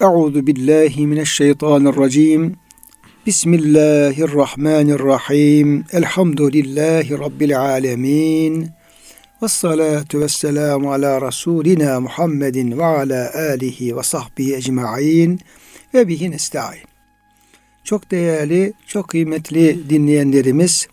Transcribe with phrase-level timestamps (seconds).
[0.00, 2.56] Euzu billahi mineşşeytanirracim.
[3.26, 5.84] Bismillahirrahmanirrahim.
[5.92, 8.68] Elhamdülillahi rabbil alamin.
[9.42, 15.40] Ves salatu vesselamu ala rasulina Muhammedin ve ala alihi ve sahbihi ecmaîn
[15.94, 16.84] ve bihi nestaîn.
[17.84, 20.88] Çok değerli, çok kıymetli dinleyenlerimiz,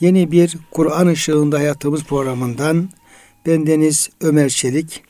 [0.00, 2.88] yeni bir Kur'an ışığında hayatımız programından
[3.46, 5.02] bendeniz Ömer Çelik,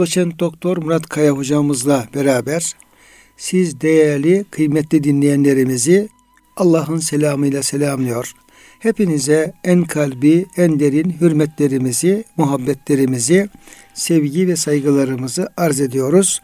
[0.00, 2.74] doçent doktor Murat Kaya hocamızla beraber
[3.36, 6.08] siz değerli, kıymetli dinleyenlerimizi
[6.56, 8.32] Allah'ın selamıyla selamlıyor.
[8.78, 13.48] Hepinize en kalbi, en derin hürmetlerimizi, muhabbetlerimizi,
[13.94, 16.40] sevgi ve saygılarımızı arz ediyoruz.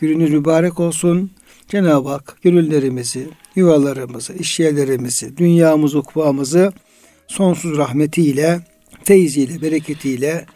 [0.00, 1.30] Gününüz mübarek olsun.
[1.68, 6.72] Cenab-ı Hak gönüllerimizi, yuvalarımızı, işyerlerimizi, dünyamızı, ukvamızı
[7.26, 8.60] sonsuz rahmetiyle,
[9.04, 10.46] feyziyle, bereketiyle,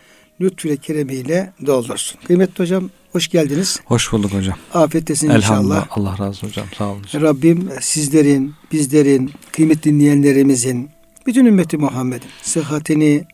[0.43, 2.21] lütfüyle, keremiyle doldursun.
[2.27, 3.81] Kıymetli hocam hoş geldiniz.
[3.85, 4.59] Hoş bulduk hocam.
[4.75, 5.87] Afiyettesin inşallah.
[5.91, 6.67] Allah razı olsun hocam.
[6.79, 7.03] Sağ olun.
[7.03, 7.23] hocam.
[7.23, 10.91] Rabbim sizlerin, bizlerin, kıymetli dinleyenlerimizin,
[11.27, 13.25] bütün ümmeti Muhammed'in sıhhatini,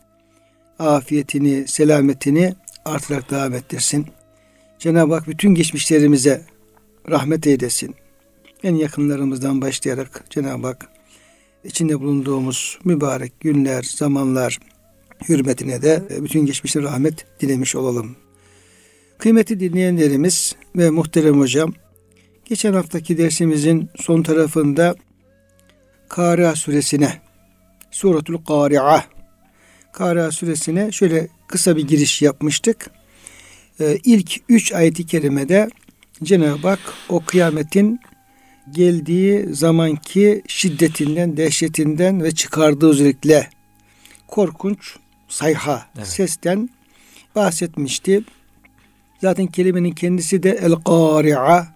[0.78, 4.06] afiyetini, selametini artırarak devam ettirsin.
[4.78, 6.42] Cenab-ı Hak bütün geçmişlerimize
[7.10, 7.94] rahmet eylesin.
[8.62, 10.88] En yakınlarımızdan başlayarak Cenab-ı Hak
[11.64, 14.58] içinde bulunduğumuz mübarek günler, zamanlar
[15.28, 18.16] hürmetine de bütün geçmişe rahmet dilemiş olalım.
[19.19, 21.72] Kıymetli dinleyenlerimiz ve muhterem hocam,
[22.44, 24.94] geçen haftaki dersimizin son tarafında
[26.08, 27.12] Kari'a suresine,
[27.91, 29.05] Suratul Kari'a,
[29.92, 32.91] Kari'a suresine şöyle kısa bir giriş yapmıştık.
[33.80, 35.69] Ee, ilk üç ayeti kerimede
[36.22, 38.00] Cenab-ı Hak o kıyametin
[38.70, 43.50] geldiği zamanki şiddetinden, dehşetinden ve çıkardığı özellikle
[44.28, 44.97] korkunç
[45.28, 46.06] sayha, Evet.
[46.06, 46.70] sesten
[47.34, 48.22] bahsetmişti.
[49.20, 51.66] Zaten kelimenin kendisi de el kari'a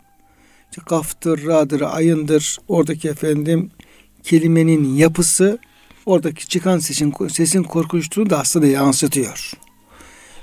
[0.86, 2.58] kaftır, radır, ayındır.
[2.68, 3.70] Oradaki efendim
[4.22, 5.58] kelimenin yapısı
[6.06, 9.52] oradaki çıkan sesin, sesin korkunçluğunu da aslında yansıtıyor.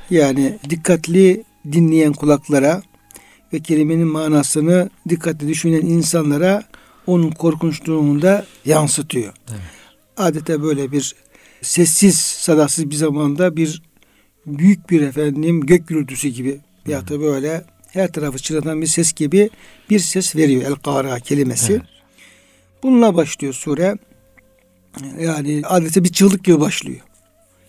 [0.09, 2.81] Yani dikkatli dinleyen kulaklara
[3.53, 6.63] ve kelimenin manasını dikkatli düşünen insanlara
[7.07, 9.33] onun korkunçluğunu da yansıtıyor.
[9.49, 9.59] Evet.
[10.17, 11.15] Adeta böyle bir
[11.61, 13.81] sessiz, sadasız bir zamanda bir
[14.45, 19.49] büyük bir efendim gök gürültüsü gibi ya da böyle her tarafı çınlatan bir ses gibi
[19.89, 21.73] bir ses veriyor el kara kelimesi.
[21.73, 21.81] Evet.
[22.83, 23.97] Bununla başlıyor sure.
[25.19, 26.99] Yani adeta bir çığlık gibi başlıyor.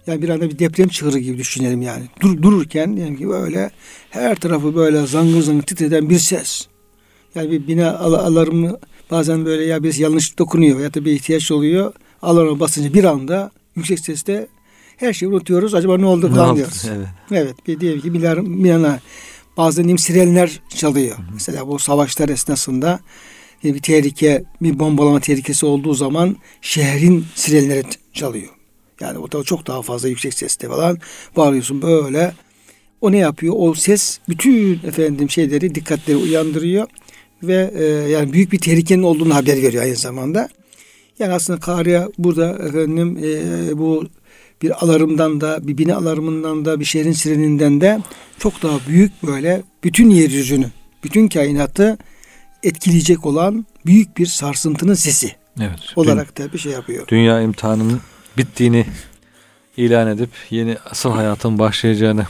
[0.06, 2.04] Yani bir anda bir deprem çığırı gibi düşünelim yani.
[2.20, 3.70] Dur, dururken yani ki böyle
[4.10, 6.66] her tarafı böyle zangır zangır titreden bir ses.
[7.34, 8.78] Yani bir bina al- alarmı
[9.10, 11.92] bazen böyle ya birisi yanlış dokunuyor ya da bir ihtiyaç oluyor.
[12.22, 14.46] Alarma basınca bir anda yüksek sesle
[14.96, 15.74] her şeyi unutuyoruz.
[15.74, 16.56] Acaba ne oldu Ne falan oldu?
[16.56, 16.84] diyoruz.
[16.96, 17.06] Evet.
[17.32, 19.00] Evet bir diyelim ki bir yana
[19.56, 21.16] bazen diyeyim sirenler çalıyor.
[21.34, 23.00] Mesela bu savaşlar esnasında
[23.64, 28.48] bir tehlike, bir bombalama tehlikesi olduğu zaman şehrin sirenleri çalıyor.
[29.00, 30.98] Yani o da çok daha fazla yüksek sesle falan
[31.36, 32.34] bağırıyorsun böyle.
[33.00, 33.54] O ne yapıyor?
[33.58, 36.86] O ses bütün efendim şeyleri, dikkatleri uyandırıyor
[37.42, 40.48] ve e, yani büyük bir tehlikenin olduğunu haber veriyor aynı zamanda.
[41.20, 44.06] Yani aslında Kariye burada efendim e, bu
[44.62, 48.00] bir alarmdan da, bir bina alarmından da, bir şehrin sireninden de
[48.38, 50.66] çok daha büyük böyle bütün yeryüzünü,
[51.04, 51.98] bütün kainatı
[52.62, 55.80] etkileyecek olan büyük bir sarsıntının sesi Evet.
[55.96, 57.04] olarak da bir şey yapıyor.
[57.04, 58.00] Dü- dünya imtihanının
[58.38, 58.86] bittiğini
[59.76, 62.26] ilan edip yeni asıl hayatın başlayacağını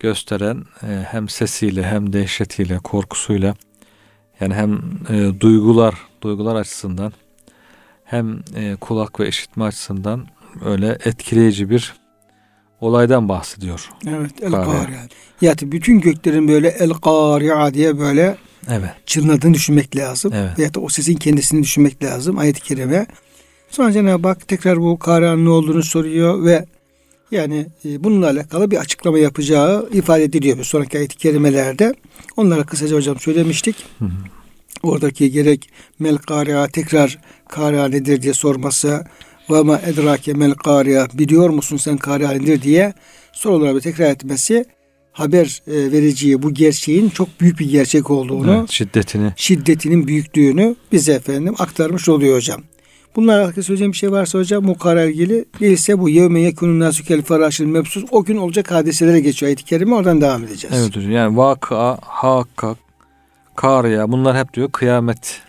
[0.00, 3.54] gösteren e, hem sesiyle hem dehşetiyle, korkusuyla
[4.40, 7.12] yani hem e, duygular, duygular açısından
[8.04, 10.26] hem e, kulak ve işitme açısından
[10.64, 11.94] öyle etkileyici bir
[12.80, 13.90] olaydan bahsediyor.
[14.08, 14.50] Evet, el.
[14.50, 14.98] Kariye.
[15.40, 18.36] Yani bütün göklerin böyle el Kariye diye böyle
[18.68, 18.90] Evet.
[19.06, 20.32] çınladığını düşünmek lazım.
[20.34, 20.58] Evet.
[20.58, 23.06] Veyahut da o sesin kendisini düşünmek lazım ayet-i kerime.
[23.68, 26.64] Sonra Cenab-ı Hak tekrar bu Kariye'nin ne olduğunu soruyor ve
[27.30, 31.94] yani e, bununla alakalı bir açıklama yapacağı ifade ediliyor bir sonraki ayet-i kerimelerde.
[32.36, 33.76] Onlara kısaca hocam söylemiştik.
[33.98, 34.10] Hı hı.
[34.84, 39.04] Oradaki gerek mel kariya tekrar kariya nedir diye sorması
[39.50, 42.92] ve ma edrake mel kariya biliyor musun sen kariya nedir diye
[43.32, 44.64] soruları tekrar etmesi
[45.12, 51.12] haber e, vereceği bu gerçeğin çok büyük bir gerçek olduğunu Evet, şiddetini şiddetinin büyüklüğünü bize
[51.12, 52.62] efendim aktarmış oluyor hocam.
[53.16, 57.22] Bunlarla alakalı söyleyeceğim bir şey varsa hocam bu kararla ilgili değilse bu yevme yekunun nasükel
[57.22, 60.76] faraşil mebsus o gün olacak hadiselere geçiyor ayet-i kerime oradan devam edeceğiz.
[60.78, 61.10] Evet hocam.
[61.10, 62.76] Yani vaka, hakka,
[63.56, 65.42] kariya bunlar hep diyor kıyamet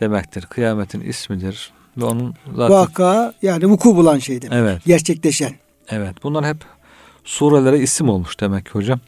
[0.00, 0.42] demektir.
[0.46, 1.72] Kıyametin ismidir.
[1.96, 4.58] Ve onun zaten Vaka yani vuku bulan şey demek.
[4.58, 5.52] evet, Gerçekleşen.
[5.88, 6.22] evet.
[6.22, 6.56] Bunlar hep
[7.24, 9.00] surelere isim olmuş demek ki hocam.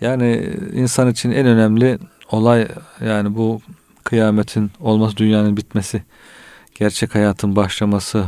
[0.00, 1.98] Yani insan için en önemli
[2.30, 2.68] olay
[3.04, 3.60] yani bu
[4.04, 6.02] kıyametin olması, dünyanın bitmesi,
[6.78, 8.26] gerçek hayatın başlaması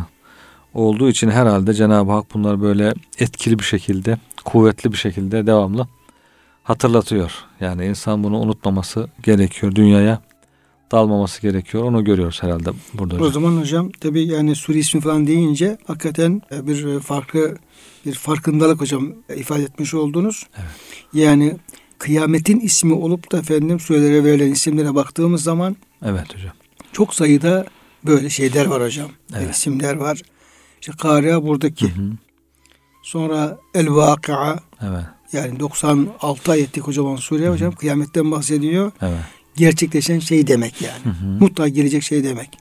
[0.74, 5.86] olduğu için herhalde Cenab-ı Hak bunları böyle etkili bir şekilde, kuvvetli bir şekilde devamlı
[6.68, 7.32] hatırlatıyor.
[7.60, 9.74] Yani insan bunu unutmaması gerekiyor.
[9.74, 10.22] Dünyaya
[10.92, 11.84] dalmaması gerekiyor.
[11.84, 13.28] Onu görüyoruz herhalde burada hocam.
[13.28, 17.56] O zaman hocam tabi yani Suri ismi falan deyince hakikaten e, bir farklı
[18.06, 20.46] bir farkındalık hocam ifade etmiş oldunuz.
[20.56, 20.70] Evet.
[21.12, 21.56] Yani
[21.98, 26.52] kıyametin ismi olup da efendim surelere verilen isimlere baktığımız zaman Evet hocam.
[26.92, 27.66] Çok sayıda
[28.06, 29.10] böyle şeyler var hocam.
[29.36, 29.54] Evet.
[29.54, 30.22] İsimler var.
[30.80, 31.86] İşte Kariya buradaki.
[31.86, 32.12] Hı hı.
[33.02, 34.60] Sonra El Vakıa.
[34.82, 35.04] Evet.
[35.32, 37.52] Yani 96 ayetlik kocaman sure hı hı.
[37.52, 38.92] hocam kıyametten bahsediyor.
[39.02, 39.18] Evet.
[39.56, 41.04] Gerçekleşen şey demek yani.
[41.04, 41.26] Hı hı.
[41.26, 42.58] Mutlaka gelecek şey demek.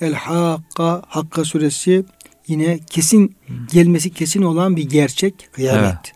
[0.00, 2.04] El Hakka Hakka suresi
[2.48, 3.52] yine kesin hı.
[3.72, 5.84] gelmesi kesin olan bir gerçek kıyamet.
[5.84, 6.12] Evet.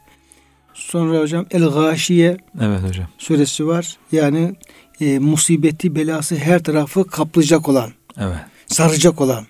[0.74, 3.06] Sonra hocam El Gâşiye evet hocam.
[3.18, 3.96] suresi var.
[4.12, 4.54] Yani
[5.00, 7.90] e, musibeti belası her tarafı kaplayacak olan.
[8.16, 8.38] Evet.
[8.66, 9.46] Saracak olan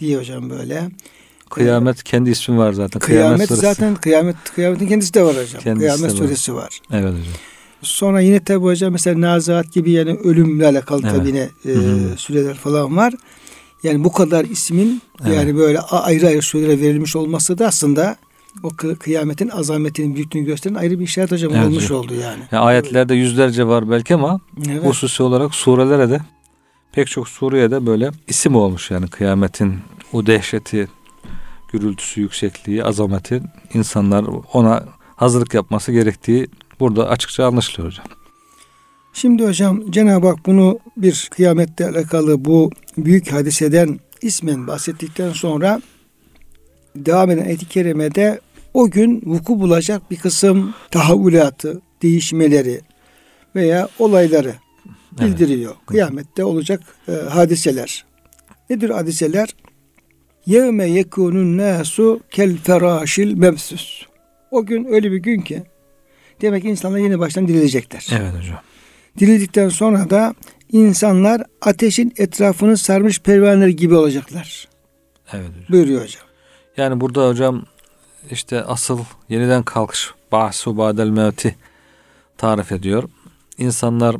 [0.00, 0.90] diye hocam böyle.
[1.54, 3.00] Kıyamet kendi ismi var zaten.
[3.00, 5.62] Kıyamet, kıyamet zaten kıyamet kıyametin kendisi de var hocam.
[5.62, 6.16] Kendisi kıyamet var.
[6.16, 6.80] suresi var.
[6.92, 7.34] Evet hocam.
[7.82, 11.14] Sonra yine tabi hocam mesela Nazihat gibi yani ölümle alakalı evet.
[11.14, 11.74] tabi yine e,
[12.16, 13.14] süreler falan var.
[13.82, 15.36] Yani bu kadar ismin evet.
[15.36, 18.16] yani böyle ayrı ayrı sürelere verilmiş olması da aslında
[18.62, 18.68] o
[18.98, 22.42] kıyametin azametinin büyüklüğünü gösteren ayrı bir işaret hocam evet, olmuş oldu yani.
[22.52, 22.62] yani.
[22.62, 24.84] Ayetlerde yüzlerce var belki ama evet.
[24.84, 26.20] hususi olarak surelere de
[26.92, 29.78] pek çok sureye de böyle isim olmuş yani kıyametin
[30.12, 30.88] o dehşeti,
[31.74, 33.42] gürültüsü, yüksekliği, azameti
[33.74, 34.84] insanlar ona
[35.16, 36.48] hazırlık yapması gerektiği
[36.80, 38.06] burada açıkça anlaşılıyor hocam.
[39.12, 45.82] Şimdi hocam Cenab-ı Hak bunu bir kıyamette alakalı bu büyük hadiseden ismen bahsettikten sonra
[46.96, 48.40] devam eden ayet-i kerimede
[48.74, 52.80] o gün vuku bulacak bir kısım tahavvülatı, değişmeleri
[53.56, 54.54] veya olayları
[55.20, 55.74] bildiriyor.
[55.76, 55.86] Evet.
[55.86, 58.04] Kıyamette olacak e, hadiseler.
[58.70, 59.54] Nedir hadiseler?
[60.46, 64.06] Yevme yekunun nasu kel feraşil mebsus.
[64.50, 65.62] O gün öyle bir gün ki
[66.40, 68.06] demek ki insanlar yeni baştan dirilecekler.
[68.12, 68.60] Evet hocam.
[69.18, 70.34] Dirildikten sonra da
[70.72, 74.68] insanlar ateşin etrafını sarmış pervaneler gibi olacaklar.
[75.32, 75.64] Evet hocam.
[75.68, 76.22] Buyuruyor hocam.
[76.76, 77.64] Yani burada hocam
[78.30, 81.56] işte asıl yeniden kalkış bahsu badel mevti
[82.38, 83.08] tarif ediyor.
[83.58, 84.16] İnsanlar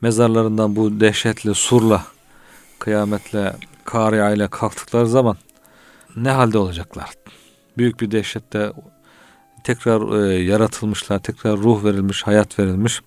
[0.00, 2.04] mezarlarından bu dehşetli surla
[2.78, 3.52] kıyametle
[3.92, 5.36] kariya ile kalktıkları zaman
[6.16, 7.10] ne halde olacaklar?
[7.78, 8.72] Büyük bir dehşette
[9.64, 13.02] tekrar e, yaratılmışlar, tekrar ruh verilmiş, hayat verilmiş.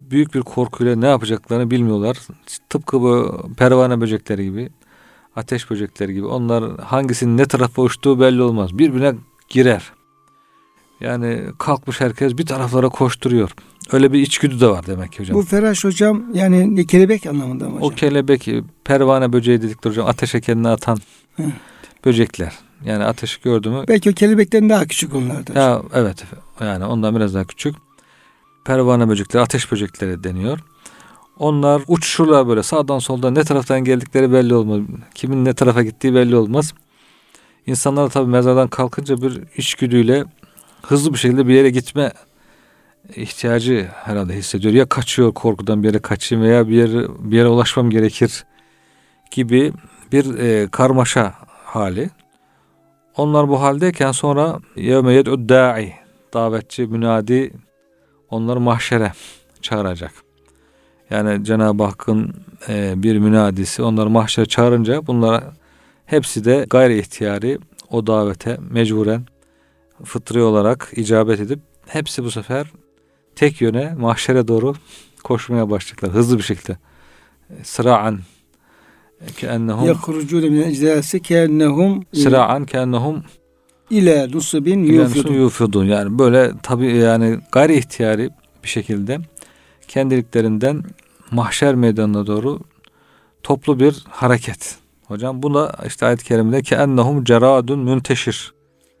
[0.00, 2.18] Büyük bir korkuyla ne yapacaklarını bilmiyorlar.
[2.68, 4.70] Tıpkı bu pervane böcekleri gibi
[5.36, 8.78] ateş böcekleri gibi onlar hangisinin ne tarafa uçtuğu belli olmaz.
[8.78, 9.14] Birbirine
[9.48, 9.92] girer.
[11.00, 13.50] Yani kalkmış herkes bir taraflara koşturuyor.
[13.92, 15.36] Öyle bir içgüdü de var demek ki hocam.
[15.36, 17.82] Bu feraş hocam yani kelebek anlamında mı hocam?
[17.82, 18.48] O kelebek
[18.84, 20.98] pervane böceği dedikleri hocam ateşe kendini atan
[22.04, 22.52] böcekler.
[22.84, 23.84] Yani ateşi gördü mü?
[23.88, 25.54] Belki o kelebekten daha küçük onlardan.
[25.54, 26.24] Ya, evet
[26.60, 27.74] yani ondan biraz daha küçük.
[28.64, 30.58] Pervane böcekleri ateş böcekleri deniyor.
[31.38, 34.80] Onlar uçuşurlar böyle sağdan soldan ne taraftan geldikleri belli olmaz.
[35.14, 36.74] Kimin ne tarafa gittiği belli olmaz.
[37.66, 40.24] İnsanlar tabi mezardan kalkınca bir içgüdüyle
[40.82, 42.12] hızlı bir şekilde bir yere gitme
[43.16, 44.74] ihtiyacı herhalde hissediyor.
[44.74, 48.44] Ya kaçıyor korkudan bir yere kaçayım veya bir yere, bir yere ulaşmam gerekir
[49.30, 49.72] gibi
[50.12, 52.10] bir e, karmaşa hali.
[53.16, 55.92] Onlar bu haldeyken sonra yevme yed'u da'i
[56.34, 57.52] davetçi münadi
[58.30, 59.12] onları mahşere
[59.62, 60.12] çağıracak.
[61.10, 62.34] Yani Cenab-ı Hakk'ın
[62.68, 65.52] e, bir münadisi onları mahşere çağırınca bunlara
[66.06, 67.58] hepsi de gayri ihtiyari
[67.90, 69.26] o davete mecburen
[70.04, 72.66] fıtri olarak icabet edip hepsi bu sefer
[73.36, 74.74] tek yöne mahşere doğru
[75.24, 76.76] koşmaya başlayacaklar hızlı bir şekilde.
[77.62, 78.20] Sıra'an
[79.36, 83.24] keennehum yahrucune min ecdasi keennehum sıra'an keennehum
[83.90, 84.84] ile nusubin
[85.32, 85.84] yufidun.
[85.84, 88.30] Yani böyle tabi yani gayri ihtiyari
[88.64, 89.18] bir şekilde
[89.88, 90.82] kendiliklerinden
[91.30, 92.60] mahşer meydanına doğru
[93.42, 94.76] toplu bir hareket.
[95.06, 98.52] Hocam bu da işte ayet-i kerimede ki ennehum ceradun münteşir.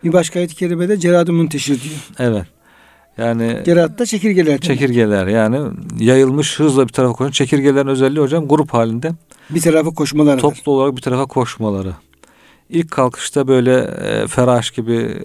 [0.04, 2.00] Bir başka ayet-i kerimede ceradun münteşir diyor.
[2.18, 2.46] Evet.
[3.18, 4.58] Yani Ceratta çekirgeler.
[4.58, 9.12] Çekirgeler yani yayılmış hızla bir tarafa koşan çekirgelerin özelliği hocam grup halinde
[9.50, 10.40] bir tarafa koşmaları.
[10.40, 11.92] Toplu olarak bir tarafa koşmaları.
[12.70, 15.18] İlk kalkışta böyle e, feraş gibi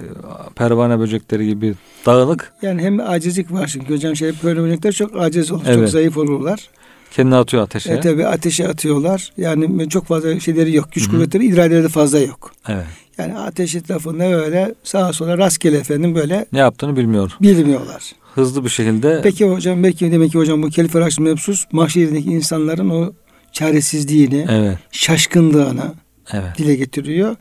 [0.56, 1.74] pervane böcekleri gibi
[2.06, 2.54] dağınık.
[2.62, 5.80] Yani hem acizlik var çünkü hocam şey pervane böcekler çok aciz olur, evet.
[5.80, 6.70] çok zayıf olurlar.
[7.12, 7.94] Kendini atıyor ateşe.
[7.94, 9.32] E tabi ateşe atıyorlar.
[9.38, 10.92] Yani çok fazla şeyleri yok.
[10.92, 11.16] Güç Hı-hı.
[11.16, 12.52] kuvvetleri, iradeleri de fazla yok.
[12.68, 12.86] Evet.
[13.18, 16.46] Yani ateş etrafında böyle sağa sola rastgele efendim böyle.
[16.54, 17.32] Ne yaptığını bilmiyor.
[17.42, 18.12] Bilmiyorlar.
[18.36, 22.90] hızlı bir şekilde Peki hocam belki demek ki hocam bu kelif araç mevsus mahşerindeki insanların
[22.90, 23.14] o
[23.52, 25.94] çaresizliğini, evet şaşkınlığını
[26.34, 26.58] evet.
[26.58, 27.36] dile getiriyor.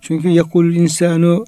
[0.00, 1.44] Çünkü yakul insanu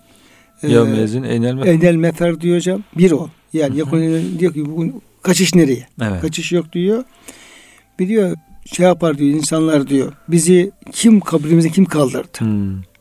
[0.62, 2.82] e, Yevmezin enel me- enel mefer diyor hocam.
[2.98, 3.28] Bir o.
[3.52, 4.00] Yani yakul
[4.38, 5.86] diyor ki bu kaçış nereye?
[6.02, 6.20] Evet.
[6.20, 7.04] Kaçış yok diyor.
[7.98, 8.36] Bir diyor
[8.66, 10.12] şey yapar diyor insanlar diyor.
[10.28, 12.38] Bizi kim kabrimize kim kaldırdı?
[12.38, 12.91] Hmm.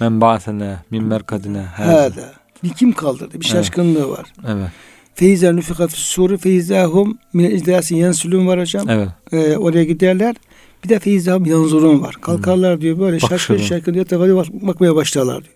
[0.00, 1.58] Men ba'sene min merkadine.
[1.60, 2.32] Hâdâ.
[2.64, 3.30] Bir kim kaldırdı?
[3.32, 3.44] Bir Evet.
[3.46, 4.32] şaşkınlığı var.
[4.48, 4.68] Evet.
[5.14, 8.88] Feyza nüfika suru feyzahum min icrasin yansülün var hocam.
[8.88, 9.08] Evet.
[9.32, 10.36] Ee, oraya giderler.
[10.84, 12.14] Bir de feyzahum yanzurun var.
[12.20, 15.54] Kalkarlar diyor böyle şaşkın şaşkın diye bak- bakmaya başlarlar diyor.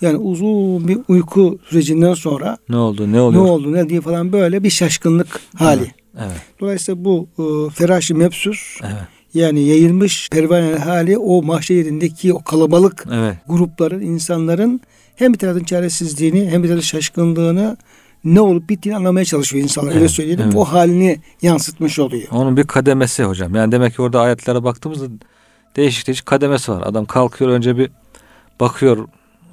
[0.00, 3.06] Yani uzun bir uyku sürecinden sonra Ne oldu?
[3.08, 3.44] Ne ne oluyor?
[3.44, 5.90] oldu ne diye falan böyle bir şaşkınlık hali.
[6.18, 6.36] Evet.
[6.60, 8.94] Dolayısıyla bu e, feraş-ı mebsus Evet.
[9.36, 13.36] Yani yayılmış pervane hali o mahşer yerindeki o kalabalık Evet.
[13.48, 14.80] grupların, insanların
[15.16, 17.76] hem bir taraftan çaresizliğini hem bir taraftan şaşkınlığını
[18.24, 19.88] ne olup bittiğini anlamaya çalışıyor insanlar.
[19.90, 20.44] Öyle Evet, söyleyelim.
[20.44, 20.56] evet.
[20.56, 22.28] O halini yansıtmış oluyor.
[22.30, 23.54] Onun bir kademesi hocam.
[23.54, 25.06] Yani demek ki orada ayetlere baktığımızda
[25.76, 26.82] değişik değişik kademesi var.
[26.86, 27.90] Adam kalkıyor önce bir
[28.60, 29.08] bakıyor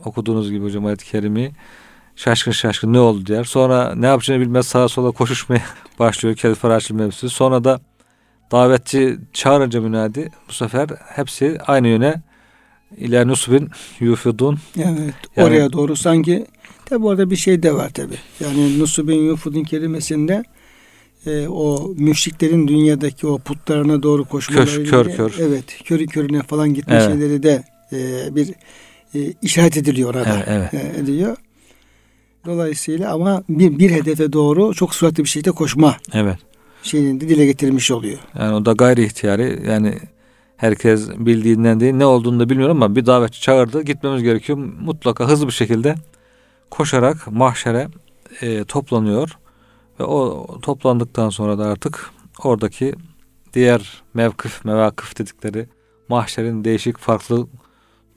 [0.06, 1.52] okuduğunuz gibi hocam ayet-i kerimi.
[2.16, 3.44] Şaşkın şaşkın ne oldu der.
[3.44, 5.62] Sonra ne yapacağını bilmez sağa sola koşuşmaya
[6.00, 6.36] başlıyor.
[6.36, 7.30] Faraşlı mevzusu.
[7.30, 7.80] Sonra da
[8.54, 12.22] davetçi çağırınca münadi bu sefer hepsi aynı yöne
[12.98, 13.70] İlâ nusbin
[14.00, 14.58] yufidun.
[14.78, 15.14] Evet.
[15.36, 16.46] Yani- oraya doğru sanki
[16.86, 18.14] tabi orada bir şey de var tabi.
[18.40, 20.44] Yani Nusubin Yufud'un kelimesinde
[21.26, 25.34] e, o müşriklerin dünyadaki o putlarına doğru koşmaları Köş- kör kör.
[25.40, 25.66] Evet.
[25.84, 27.06] Körü körüne falan gitme Evet.
[27.06, 28.50] şeyleri de e, bir
[29.16, 30.44] e, işaret ediliyor orada.
[30.48, 30.98] Evet, evet.
[30.98, 31.38] E, ediyor.
[32.46, 36.38] Dolayısıyla ama bir, bir hedefe doğru çok süratli bir şekilde koşma Evet.
[36.84, 38.20] Şeyini de dile getirmiş oluyor.
[38.40, 39.62] Yani o da gayri ihtiyari.
[39.68, 39.98] Yani
[40.58, 43.82] herkes bildiğinden değil ne olduğunu da bilmiyorum ama bir davetçi çağırdı.
[43.82, 44.58] Gitmemiz gerekiyor.
[44.82, 45.96] Mutlaka hızlı bir şekilde
[46.70, 47.88] koşarak mahşere
[48.42, 49.38] e, toplanıyor.
[50.00, 52.12] Ve o toplandıktan sonra da artık
[52.44, 52.96] oradaki
[53.54, 55.68] diğer mevkif, mevakıf dedikleri
[56.10, 57.48] mahşerin değişik farklı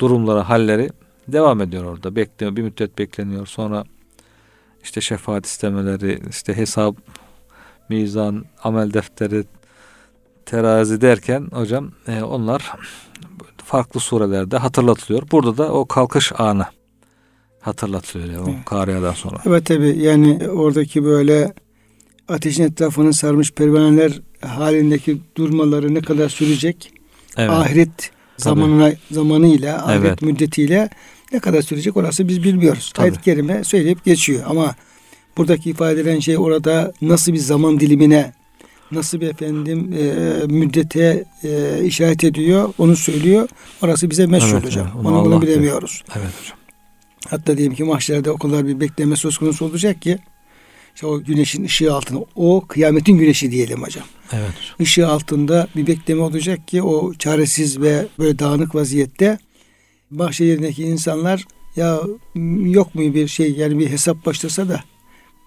[0.01, 0.91] durumları, halleri
[1.29, 2.17] devam ediyor orada.
[2.17, 3.47] Bekliyor, bir müddet bekleniyor.
[3.47, 3.85] Sonra
[4.83, 6.97] işte şefaat istemeleri, işte hesap,
[7.89, 9.45] mizan, amel defteri,
[10.47, 12.73] terazi derken hocam e, onlar
[13.65, 15.23] farklı surelerde hatırlatılıyor.
[15.31, 16.67] Burada da o kalkış anı
[17.61, 18.65] hatırlatılıyor yani o.
[18.65, 19.37] Kariya'dan sonra.
[19.47, 21.55] Evet tabi yani oradaki böyle
[22.29, 26.93] ateşin etrafını sarmış pervaneler halindeki durmaları ne kadar sürecek?
[27.37, 27.51] Evet.
[27.51, 30.23] Ahiret zamanına zamanıyla, ahiret Evet.
[30.23, 30.91] müddetiyle
[31.33, 32.91] ne kadar sürecek orası biz bilmiyoruz.
[32.95, 33.05] Tabii.
[33.05, 34.75] Ayet-i kerime söyleyip geçiyor ama
[35.37, 38.33] buradaki ifade edilen şey orada nasıl bir zaman dilimine
[38.91, 43.49] nasıl bir efendim e, müddete e, işaret ediyor onu söylüyor.
[43.83, 44.89] Orası bize meşhur Evet, hocam.
[44.97, 45.07] evet.
[45.07, 46.03] Onu bunu bilemiyoruz.
[46.17, 46.59] Evet hocam.
[47.31, 50.19] Hatta diyelim ki mahşerde o kadar bir bekleme söz konusu olacak ki
[50.95, 54.05] işte o güneşin ışığı altında o kıyametin güneşi diyelim hocam.
[54.33, 54.53] Evet.
[54.79, 59.39] Işığı altında bir bekleme olacak ki o çaresiz ve böyle dağınık vaziyette
[60.11, 61.45] mahşer yerindeki insanlar
[61.77, 62.01] ya
[62.65, 64.81] yok mu bir şey yani bir hesap başlasa da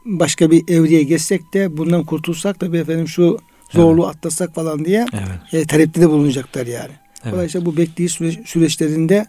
[0.06, 3.40] başka bir evreye geçsek de bundan kurtulsak da bir efendim şu
[3.72, 5.64] zorluğu atlasak falan diye Evet.
[5.64, 6.92] e, talepte de bulunacaklar yani.
[7.24, 7.34] Evet.
[7.34, 9.26] Dolayısıyla bu bekleyiş süreç, süreçlerinde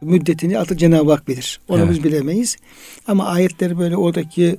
[0.00, 1.60] müddetini artık Cenab-ı Hak bilir.
[1.68, 1.90] Onu Evet.
[1.90, 2.56] biz bilemeyiz.
[3.06, 4.56] Ama ayetler böyle oradaki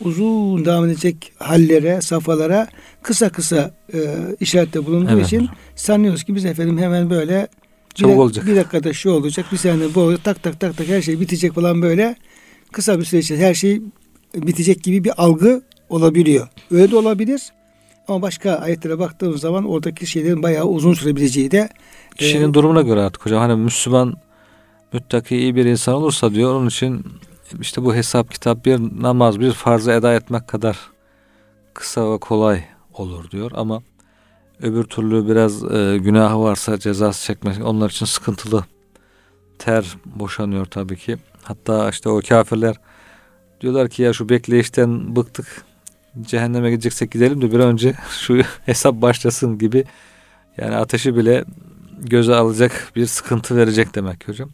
[0.00, 2.68] uzun devam edecek hallere, safhalara
[3.02, 3.98] kısa kısa e,
[4.40, 7.48] işarette bulunduğu Evet için sanıyoruz ki biz efendim hemen böyle
[7.90, 8.46] bir, Çabuk dak- olacak.
[8.46, 11.54] bir dakikada şu olacak, bir saniye bu olacak, tak tak tak tak her şey bitecek
[11.54, 12.16] falan böyle
[12.72, 13.80] kısa bir süre içinde her şey
[14.46, 16.48] bitecek gibi bir algı olabiliyor.
[16.70, 17.42] Öyle de olabilir.
[18.08, 21.68] Ama başka ayetlere baktığımız zaman oradaki şeylerin bayağı uzun sürebileceği de
[22.16, 24.14] Kişinin e, durumuna göre artık hocam hani Müslüman
[24.92, 27.06] müttaki iyi bir insan olursa diyor onun için
[27.60, 30.78] işte bu hesap kitap bir namaz bir farzı eda etmek kadar
[31.74, 32.64] kısa ve kolay
[32.94, 33.82] olur diyor ama
[34.62, 38.64] öbür türlü biraz e, günahı varsa cezası çekmek onlar için sıkıntılı
[39.58, 42.76] ter boşanıyor tabii ki hatta işte o kafirler
[43.60, 45.64] diyorlar ki ya şu bekleyişten bıktık
[46.20, 49.84] cehenneme gideceksek gidelim de bir önce şu hesap başlasın gibi
[50.56, 51.44] yani ateşi bile
[51.98, 54.50] göze alacak bir sıkıntı verecek demek hocam.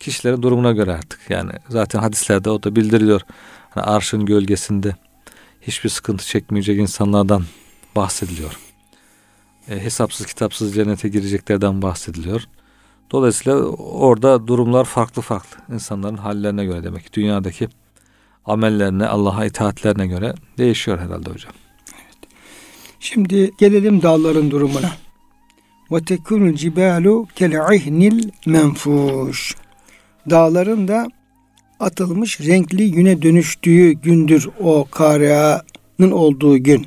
[0.00, 3.20] Kişilerin durumuna göre artık yani zaten hadislerde o da bildiriliyor.
[3.70, 4.96] Hani arşın gölgesinde
[5.60, 7.44] hiçbir sıkıntı çekmeyecek insanlardan
[7.96, 8.58] bahsediliyor.
[9.68, 12.42] E, hesapsız kitapsız cennete gireceklerden bahsediliyor.
[13.10, 15.74] Dolayısıyla orada durumlar farklı farklı.
[15.74, 17.68] insanların hallerine göre demek ki dünyadaki
[18.46, 21.52] amellerine, Allah'a itaatlerine göre değişiyor herhalde hocam.
[23.00, 24.90] Şimdi gelelim dağların durumuna.
[25.92, 29.54] Ve tekunul cibalu kel'ihnil menfuş.
[30.30, 31.08] Dağların da
[31.80, 35.62] atılmış renkli yüne dönüştüğü gündür o kara
[36.00, 36.86] olduğu gün.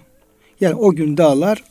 [0.62, 1.64] Yani o gün dağlar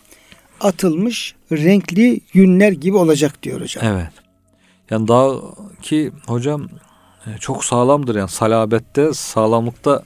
[0.61, 3.85] atılmış renkli yünler gibi olacak diyor hocam.
[3.87, 4.13] Evet.
[4.91, 5.35] Yani dağ
[5.83, 6.69] ki hocam
[7.41, 10.03] çok sağlamdır yani salabette sağlamlıkta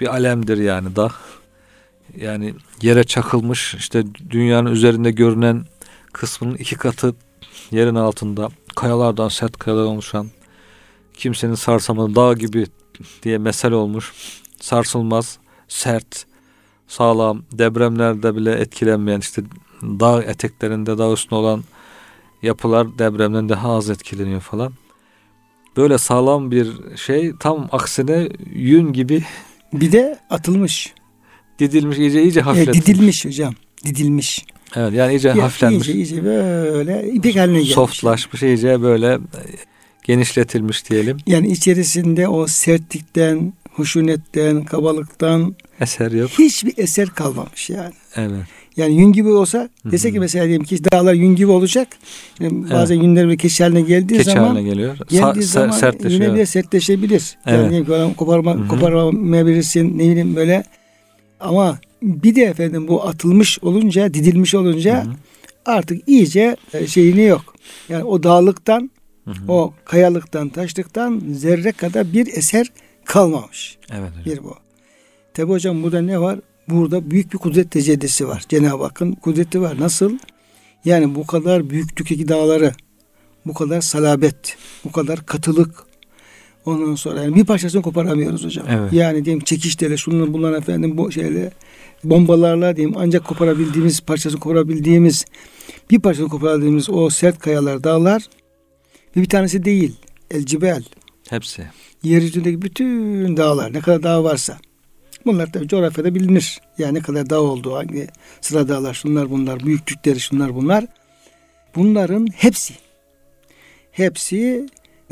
[0.00, 1.10] bir alemdir yani dağ.
[2.16, 5.64] Yani yere çakılmış işte dünyanın üzerinde görünen
[6.12, 7.14] kısmının iki katı
[7.70, 10.28] yerin altında kayalardan sert kayalar oluşan
[11.14, 12.66] kimsenin sarsamadığı dağ gibi
[13.22, 14.12] diye mesel olmuş.
[14.60, 15.38] Sarsılmaz,
[15.68, 16.26] sert,
[16.88, 19.42] sağlam, depremlerde bile etkilenmeyen işte
[19.82, 21.64] dağ eteklerinde dağ üstünde olan
[22.42, 24.72] yapılar depremden daha az etkileniyor falan.
[25.76, 29.22] Böyle sağlam bir şey tam aksine yün gibi
[29.72, 30.94] bir de atılmış.
[31.58, 32.78] Didilmiş iyice iyice hafifletmiş.
[32.78, 33.54] Evet, didilmiş hocam.
[33.84, 34.44] Didilmiş.
[34.76, 35.88] Evet yani iyice ya, hafiflenmiş.
[35.88, 37.74] İyice iyice böyle ipek haline gelmiş.
[37.74, 39.18] Softlaşmış iyice böyle
[40.02, 41.18] genişletilmiş diyelim.
[41.26, 46.30] Yani içerisinde o sertlikten, huşunetten, kabalıktan eser yok.
[46.30, 47.94] Hiçbir eser kalmamış yani.
[48.16, 48.46] Evet.
[48.76, 51.88] Yani yün gibi olsa dese ki mesela diyelim ki dağlar yün gibi olacak.
[52.40, 53.04] Yani bazen evet.
[53.04, 54.98] yünler böyle keçi haline geldiği keçi zaman haline geliyor.
[55.08, 56.22] Geldiği Sa- zaman sertleşiyor.
[56.22, 57.38] yine bile sertleşebilir.
[57.46, 57.72] Evet.
[57.72, 60.64] Yani diyelim koparma, koparamayabilirsin ne bileyim böyle.
[61.40, 65.14] Ama bir de efendim bu atılmış olunca, didilmiş olunca Hı-hı.
[65.66, 67.54] artık iyice e, şeyini yok.
[67.88, 68.90] Yani o dağlıktan,
[69.24, 69.52] Hı-hı.
[69.52, 72.66] o kayalıktan, taşlıktan zerre kadar bir eser
[73.04, 73.78] kalmamış.
[73.90, 74.24] Evet hocam.
[74.24, 74.54] Bir bu.
[75.34, 76.38] Tabi hocam burada ne var?
[76.68, 78.44] Burada büyük bir kudret tecellisi var.
[78.48, 79.80] Cenab-ı Hakk'ın kudreti var.
[79.80, 80.18] Nasıl?
[80.84, 82.72] Yani bu kadar büyüklükteki dağları,
[83.46, 85.84] bu kadar salabet, bu kadar katılık,
[86.64, 88.66] ondan sonra yani bir parçasını koparamıyoruz hocam.
[88.70, 88.92] Evet.
[88.92, 91.52] Yani diyelim çekişlerle, şunlar bunlar efendim bu şeyle
[92.04, 95.24] bombalarla diyeyim ancak koparabildiğimiz parçasını koparabildiğimiz
[95.90, 98.22] bir parçasını koparabildiğimiz o sert kayalar, dağlar
[99.16, 99.96] bir tanesi değil.
[100.30, 100.84] El cibel.
[101.30, 101.66] Hepsi.
[102.02, 104.58] Yeryüzündeki bütün dağlar ne kadar dağ varsa
[105.26, 106.60] Bunlar tabii coğrafyada bilinir.
[106.78, 108.06] Yani ne kadar dağ olduğu, hangi
[108.40, 110.84] sıra dağlar, şunlar bunlar, büyüklükleri şunlar bunlar.
[111.76, 112.74] Bunların hepsi,
[113.92, 114.66] hepsi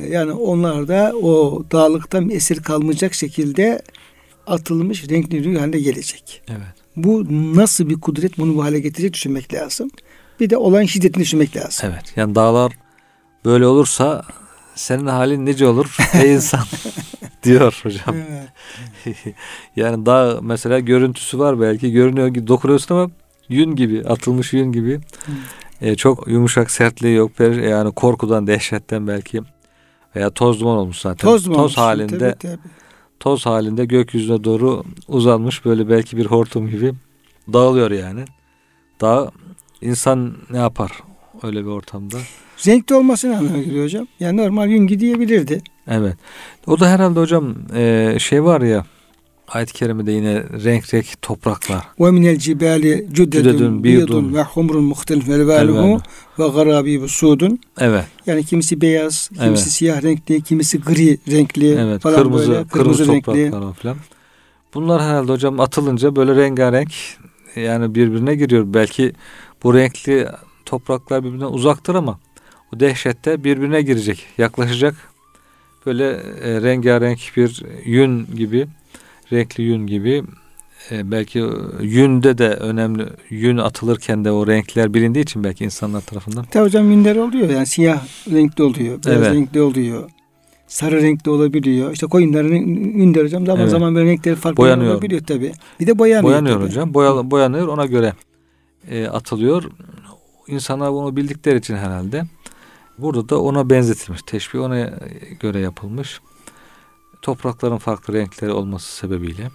[0.09, 3.83] yani onlarda o dağlıktan esir kalmayacak şekilde
[4.47, 6.43] atılmış renkli rüy haline gelecek.
[6.49, 6.81] Evet.
[6.97, 9.91] Bu nasıl bir kudret bunu bu hale getirecek düşünmek lazım.
[10.41, 11.91] Bir de olan şiddetini düşünmek lazım.
[11.93, 12.13] Evet.
[12.17, 12.73] Yani dağlar
[13.45, 14.25] böyle olursa
[14.75, 16.65] senin halin nice olur ey insan
[17.43, 18.17] diyor hocam.
[19.77, 23.11] yani daha mesela görüntüsü var belki görünüyor ki dokunuyorsun ama
[23.49, 25.01] yün gibi atılmış yün gibi.
[25.81, 27.41] E, çok yumuşak sertliği yok.
[27.41, 29.41] Yani korkudan dehşetten belki
[30.17, 31.31] veya toz duman olmuş zaten.
[31.31, 32.59] Toz, duman toz halinde tabii, tabii.
[33.21, 36.93] toz halinde gökyüzüne doğru uzanmış böyle belki bir hortum gibi
[37.53, 38.25] dağılıyor yani.
[39.01, 39.31] Daha
[39.81, 40.93] insan ne yapar
[41.43, 42.17] öyle bir ortamda?
[42.67, 44.07] Renkli olmasına anlamına geliyor hocam.
[44.21, 45.63] Yani normal yün gidebilirdi.
[45.91, 46.17] Evet.
[46.67, 48.85] O da herhalde hocam e, şey var ya
[49.49, 51.83] ayet-i kerimede yine renk renk topraklar.
[52.01, 56.01] Ve minel cibali cüdedun biyudun ve humrun muhtelif elvaluhu
[56.39, 57.61] ve garabi sudun.
[57.79, 58.05] Evet.
[58.27, 59.59] Yani kimisi beyaz, kimisi evet.
[59.59, 62.03] siyah renkli, kimisi gri renkli evet.
[62.03, 62.65] falan kırmızı, böyle.
[62.65, 63.97] Kırmızı, kırmızı topraklar falan.
[64.75, 66.93] Bunlar herhalde hocam atılınca böyle rengarenk
[67.57, 68.65] yani birbirine giriyor.
[68.67, 69.13] Belki
[69.63, 70.29] bu renkli
[70.65, 72.19] topraklar birbirinden uzaktır ama
[72.75, 75.10] o dehşette birbirine girecek, yaklaşacak.
[75.87, 76.11] Böyle
[76.43, 78.67] e, rengarenk bir yün gibi,
[79.33, 80.23] renkli yün gibi.
[80.91, 81.45] E, belki
[81.81, 86.45] yünde de önemli, yün atılırken de o renkler bilindiği için belki insanlar tarafından.
[86.45, 89.35] Tabii hocam yünler oluyor yani siyah renkli oluyor, beyaz evet.
[89.35, 90.11] renkli oluyor.
[90.67, 91.93] Sarı renkli olabiliyor.
[91.93, 93.71] İşte koyunların yünler hocam zaman evet.
[93.71, 94.95] zaman böyle renkleri farklı boyanıyor.
[94.95, 95.53] olabiliyor tabi.
[95.81, 96.33] Bir de boyanıyor.
[96.33, 96.69] Boyanıyor tabii.
[96.69, 96.95] hocam.
[96.95, 98.13] Boya, boyanıyor ona göre
[98.91, 99.65] e, atılıyor.
[100.49, 102.25] İnsanlar bunu bildikleri için herhalde
[103.01, 104.23] Burada da ona benzetilmiş.
[104.27, 104.91] Teşbih ona
[105.41, 106.21] göre yapılmış.
[107.23, 109.51] Toprakların farklı renkleri olması sebebiyle.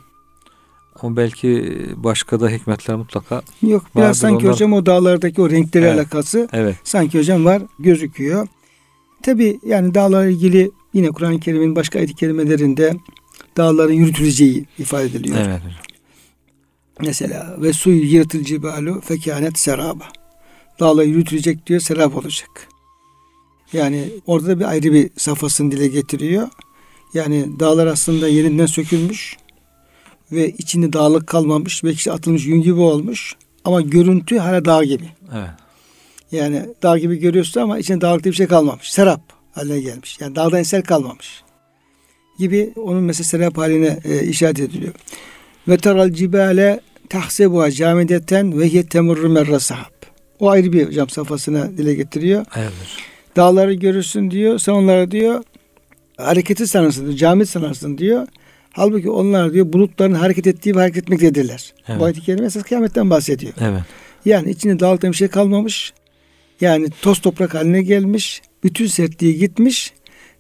[1.02, 4.54] Ama belki başka da hikmetler mutlaka Yok biraz sanki onlar...
[4.54, 6.76] hocam o dağlardaki o renkleri evet, alakası evet.
[6.84, 8.48] sanki hocam var gözüküyor.
[9.24, 12.94] Tabi yani dağlarla ilgili yine Kur'an-ı Kerim'in başka ayet kelimelerinde
[13.58, 15.38] dağların yürütüleceği ifade ediliyor.
[15.38, 15.62] Evet.
[17.00, 20.08] Mesela ve suyu yırtıl cibalu fekanet seraba.
[20.80, 22.68] Dağlar yürütülecek diyor serap olacak.
[23.76, 26.48] Yani orada da bir ayrı bir safhasını dile getiriyor.
[27.14, 29.38] Yani dağlar aslında yerinden sökülmüş
[30.32, 33.36] ve içinde dağlık kalmamış ve işte atılmış yün gibi olmuş
[33.66, 35.10] ama görüntü hala dağ gibi.
[35.34, 35.50] Evet.
[36.32, 38.92] Yani dağ gibi görüyorsun ama içinde dağlıkta bir şey kalmamış.
[38.92, 40.18] Serap haline gelmiş.
[40.20, 41.44] Yani dağdan eser kalmamış.
[42.40, 44.94] Gibi onun mesela serap haline e, işaret ediliyor.
[45.68, 49.96] Ve taral cibale tahsebuha camideten ve hiye temurru merra sahab.
[50.40, 52.46] O ayrı bir cam safhasına dile getiriyor.
[52.56, 53.15] Evet.
[53.36, 54.60] Dağları görürsün diyor.
[54.60, 55.44] Sen onlara diyor
[56.18, 57.18] hareketi sanırsın diyor.
[57.18, 58.28] Cami sanarsın diyor.
[58.72, 61.74] Halbuki onlar diyor bulutların hareket ettiği ve hareket etmektedirler.
[61.88, 62.00] Evet.
[62.00, 63.54] Bu ayet-i kerime esas kıyametten bahsediyor.
[63.62, 63.82] Evet.
[64.26, 65.94] Yani içinde dağlıktan bir şey kalmamış.
[66.62, 68.42] Yani toz toprak haline gelmiş.
[68.64, 69.94] Bütün sertliği gitmiş.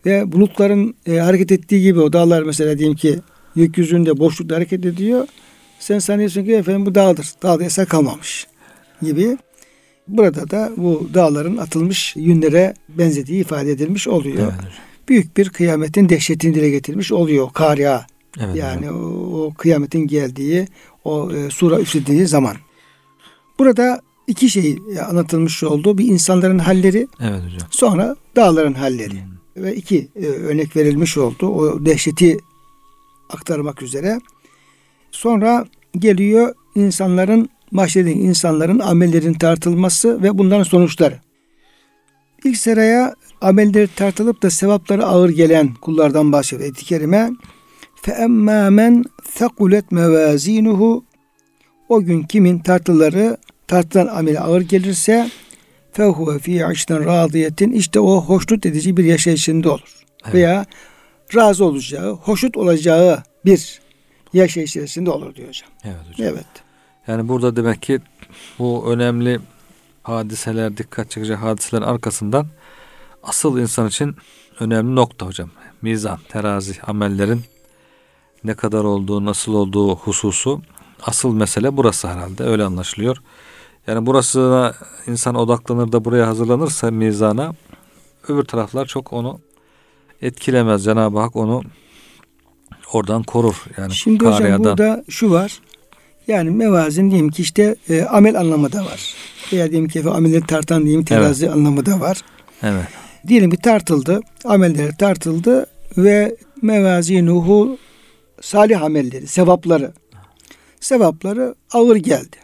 [0.06, 3.20] Ve bulutların e, hareket ettiği gibi o dağlar mesela diyelim ki
[3.56, 5.28] gökyüzünde boşlukta hareket ediyor.
[5.80, 7.28] Sen sanıyorsun ki efendim bu dağdır.
[7.44, 8.48] Dağda eser kalmamış
[9.02, 9.38] gibi.
[10.08, 14.38] Burada da bu dağların atılmış yünlere benzediği ifade edilmiş oluyor.
[14.38, 14.72] Evet.
[15.10, 17.50] Büyük bir kıyametin dehşetini dile getirmiş oluyor.
[17.54, 18.08] Kariya
[18.40, 19.34] Evet yani hocam.
[19.34, 20.68] o, o kıyametin geldiği,
[21.04, 22.56] o e, sura üflediği zaman.
[23.60, 24.78] Burada iki şey
[25.10, 25.98] anlatılmış oldu.
[25.98, 27.68] Bir insanların halleri, Evet hocam.
[27.72, 29.16] sonra dağların halleri.
[29.58, 31.48] Ve iki e, örnek verilmiş oldu.
[31.48, 32.38] O dehşeti
[33.30, 34.20] aktarmak üzere.
[35.12, 35.66] Sonra
[36.00, 41.19] geliyor insanların, mahşerdeki insanların amellerin tartılması ve bunların sonuçları.
[42.45, 46.63] İlk sıraya amelleri tartılıp da sevapları ağır gelen kullardan bahsediyor.
[46.63, 47.31] Ayet-i Kerime
[48.03, 49.05] فَاَمَّا مَنْ
[49.39, 51.03] ثَقُلَتْ مَوَازِينُهُ
[51.89, 53.37] O gün kimin tartıları
[53.67, 55.31] tartılan ameli ağır gelirse
[55.97, 60.05] فَهُوَ ف۪ي عِشْتًا رَاضِيَةٍ işte o hoşnut edici bir yaşayışında olur.
[60.25, 60.35] Evet.
[60.35, 60.67] Veya
[61.35, 63.81] razı olacağı, hoşnut olacağı bir
[64.33, 65.71] yaşayış içerisinde olur diyor hocam.
[65.85, 66.29] Evet hocam.
[66.29, 66.64] Evet.
[67.08, 68.00] Yani burada demek ki
[68.60, 69.40] bu önemli
[70.04, 72.48] hadiseler, dikkat çekici hadiselerin arkasından
[73.24, 74.16] asıl insan için
[74.60, 75.50] önemli nokta hocam.
[75.82, 77.42] Mizan, terazi, amellerin
[78.44, 80.62] ne kadar olduğu, nasıl olduğu hususu
[81.02, 82.44] asıl mesele burası herhalde.
[82.44, 83.18] Öyle anlaşılıyor.
[83.88, 84.74] Yani burasına
[85.08, 87.54] insan odaklanır da buraya hazırlanırsa mizana
[88.28, 89.40] öbür taraflar çok onu
[90.22, 90.84] etkilemez.
[90.84, 91.62] Cenab-ı Hak onu
[92.94, 93.64] oradan korur.
[93.78, 95.62] Yani Şimdi hocam burada şu var.
[96.28, 99.16] Yani mevazin diyelim ki işte e, amel anlamı da var.
[99.54, 102.22] Veya diyelim ki amelleri tartan diyeyim terazi anlamı da var.
[102.64, 102.88] Evet.
[103.28, 104.22] Diyelim ki tartıldı.
[104.46, 105.66] Amelleri tartıldı
[105.98, 107.78] ve mevazinuhu
[108.42, 109.94] salih amelleri, sevapları.
[110.80, 112.36] Sevapları ağır geldi.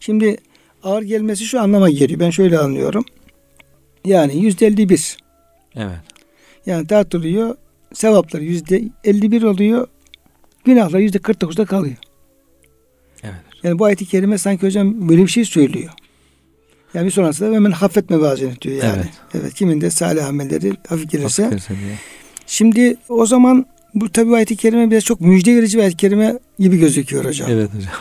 [0.00, 0.36] Şimdi
[0.82, 2.20] ağır gelmesi şu anlama geliyor.
[2.20, 3.04] Ben şöyle anlıyorum.
[4.04, 5.16] Yani yüzde elli bir.
[5.76, 5.98] Evet.
[6.66, 7.56] Yani tartılıyor.
[7.94, 9.88] Sevapları yüzde elli bir oluyor.
[10.64, 11.96] Günahlar yüzde kırk dokuzda kalıyor.
[13.64, 15.90] Yani bu ayet-i kerime sanki hocam böyle bir şey söylüyor.
[16.94, 18.96] Yani bir sonrasında hemen hafif mevazini diyor yani.
[18.96, 19.08] Evet.
[19.34, 19.54] Evet.
[19.54, 21.42] Kimin de salih amelleri hafif gelirse.
[21.42, 21.98] Hafif gelirse diye.
[22.46, 26.78] Şimdi o zaman bu tabi ayet-i kerime biraz çok müjde verici bir ayet-i kerime gibi
[26.78, 27.50] gözüküyor hocam.
[27.50, 27.92] Evet hocam.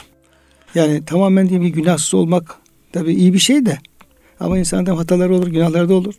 [0.75, 2.55] Yani tamamen diye bir günahsız olmak
[2.91, 3.77] tabi iyi bir şey de.
[4.39, 6.13] Ama insanda hataları olur, günahları da olur.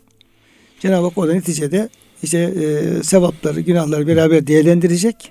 [0.80, 1.88] Cenab-ı Hak orada neticede
[2.22, 5.30] işte e, sevapları, günahları beraber değerlendirecek,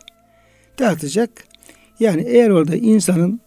[0.80, 1.30] dağıtacak.
[2.00, 3.40] Yani eğer orada insanın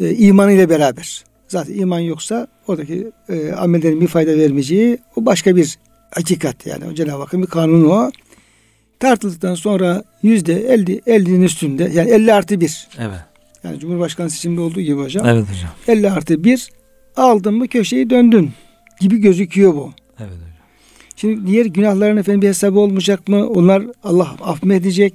[0.00, 5.56] e, imanı ile beraber, zaten iman yoksa oradaki e, amellerin bir fayda vermeyeceği o başka
[5.56, 5.78] bir
[6.10, 8.10] hakikat yani Cenab-ı Hakk'ın bir kanunu o.
[9.00, 12.88] Tartıldıktan sonra yüzde elli, ellinin üstünde yani 50 artı bir.
[12.98, 13.20] Evet.
[13.64, 15.26] Yani Cumhurbaşkanı seçiminde olduğu gibi hocam.
[15.26, 15.98] Evet hocam.
[15.98, 16.70] 50 artı 1
[17.16, 18.50] aldın mı köşeyi döndün
[19.00, 19.92] gibi gözüküyor bu.
[20.18, 20.54] Evet hocam.
[21.16, 23.48] Şimdi diğer günahların efendim bir hesabı olmayacak mı?
[23.48, 25.14] Onlar Allah affedecek.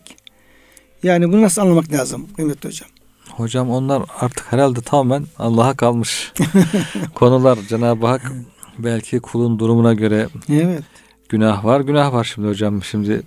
[1.03, 2.89] Yani bunu nasıl anlamak lazım Mehmet Hocam?
[3.35, 6.33] Hocam onlar artık herhalde tamamen Allah'a kalmış
[7.15, 7.59] konular.
[7.69, 8.31] Cenab-ı Hak
[8.77, 10.83] belki kulun durumuna göre Evet.
[11.29, 11.81] günah var.
[11.81, 12.83] Günah var şimdi hocam.
[12.83, 13.21] Şimdi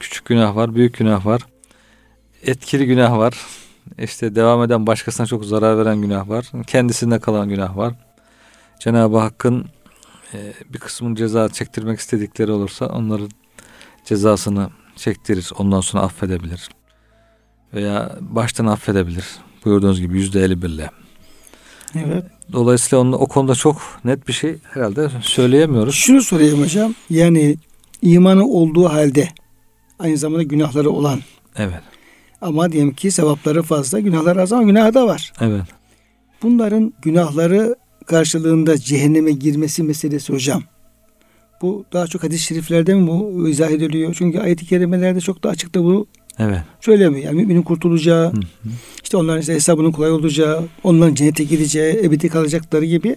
[0.00, 1.42] küçük günah var, büyük günah var.
[2.42, 3.34] Etkili günah var.
[3.98, 6.50] İşte devam eden başkasına çok zarar veren günah var.
[6.66, 7.94] Kendisine kalan günah var.
[8.80, 9.66] Cenab-ı Hakk'ın
[10.34, 13.30] e, bir kısmını ceza çektirmek istedikleri olursa onların
[14.04, 15.52] cezasını çektirir.
[15.58, 16.68] Ondan sonra affedebilir.
[17.74, 19.24] Veya baştan affedebilir.
[19.64, 20.90] Buyurduğunuz gibi yüzde elli birle.
[21.94, 22.24] Evet.
[22.52, 25.94] Dolayısıyla onun, o konuda çok net bir şey herhalde söyleyemiyoruz.
[25.94, 26.94] Şunu sorayım hocam.
[27.10, 27.56] Yani
[28.02, 29.28] imanı olduğu halde
[29.98, 31.20] aynı zamanda günahları olan
[31.56, 31.80] Evet.
[32.40, 35.32] ama diyelim ki sevapları fazla, günahları az ama günahı da var.
[35.40, 35.64] Evet.
[36.42, 40.62] Bunların günahları karşılığında cehenneme girmesi meselesi hocam.
[41.64, 44.14] Bu daha çok hadis-i şeriflerde mi bu izah ediliyor?
[44.18, 46.06] Çünkü ayet-i kerimelerde çok da açıkta bu
[46.38, 46.58] Evet.
[46.80, 47.24] söylemiyor.
[47.24, 48.68] Yani müminin kurtulacağı, Hı hı.
[49.02, 53.16] işte onların işte hesabının kolay olacağı, onların cennete gideceği, ebedi kalacakları gibi.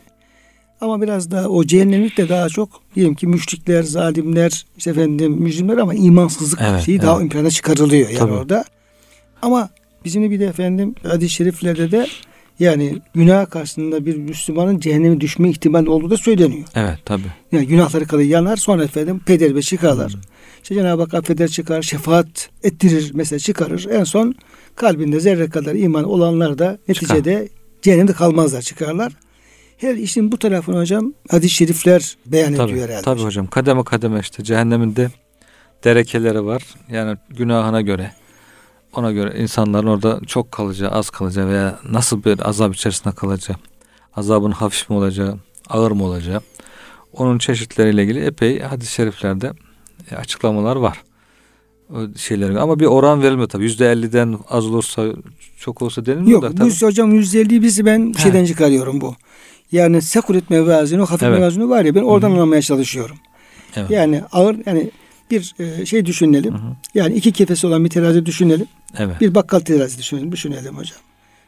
[0.81, 5.77] Ama biraz daha o cehennemlik de daha çok diyelim ki müşrikler, zalimler, işte efendim mücrimler
[5.77, 7.23] ama imansızlık Evet, şeyi daha evet.
[7.25, 8.31] ön plana çıkarılıyor yani Tabii.
[8.33, 8.63] orada.
[9.41, 9.69] Ama
[10.05, 12.07] bizim bir de efendim hadis-i şeriflerde de
[12.59, 16.67] yani günah karşısında bir Müslümanın cehenneme düşme ihtimali olduğu da söyleniyor.
[16.75, 17.23] Evet tabi.
[17.51, 20.15] Yani günahları kadar yanar sonra efendim pederbe çıkarlar.
[20.63, 23.87] İşte Cenab-ı Hak affeder çıkar, şefaat ettirir mesela çıkarır.
[23.91, 24.35] En son
[24.75, 27.49] kalbinde zerre kadar iman olanlar da neticede
[27.81, 29.13] cehennemde kalmazlar çıkarlar.
[29.77, 32.81] Her işin bu tarafını hocam hadis-i şerifler beyan ediyor Tabi.
[32.81, 33.01] herhalde.
[33.01, 33.47] Tabi hocam.
[33.47, 35.09] Kademe kademe işte cehennemin de
[35.83, 36.63] derekeleri var.
[36.91, 38.11] Yani günahına göre
[38.97, 43.57] Ona göre insanların orada çok kalacağı, az kalacağı veya nasıl bir azap içerisinde kalacağı,
[44.15, 45.37] azabın hafif mi olacağı,
[45.69, 46.41] ağır mı olacağı,
[47.13, 49.53] onun çeşitleriyle ilgili epey hadis-i şeriflerde
[50.11, 51.03] e, açıklamalar var.
[51.93, 53.63] O şeyler ama bir oran verilmiyor tabii.
[53.63, 55.05] Yüzde elliden az olursa
[55.59, 58.21] çok olsa denilmiyor Yok da bu hocam yüzde elli bizi ben He.
[58.21, 59.15] şeyden çıkarıyorum bu.
[59.71, 61.39] Yani sekuret mevazinu, hafif Evet.
[61.39, 62.35] mevazinu var ya ben oradan Hı hı.
[62.35, 63.17] anlamaya çalışıyorum.
[63.75, 63.89] Evet.
[63.91, 64.91] Yani ağır yani
[65.31, 66.53] bir e, şey düşünelim.
[66.53, 66.75] Hı hı.
[66.93, 68.67] Yani iki kefesi olan bir terazi düşünelim.
[68.97, 69.21] Evet.
[69.21, 70.99] Bir bakkal terazi düşünelim, düşünelim hocam.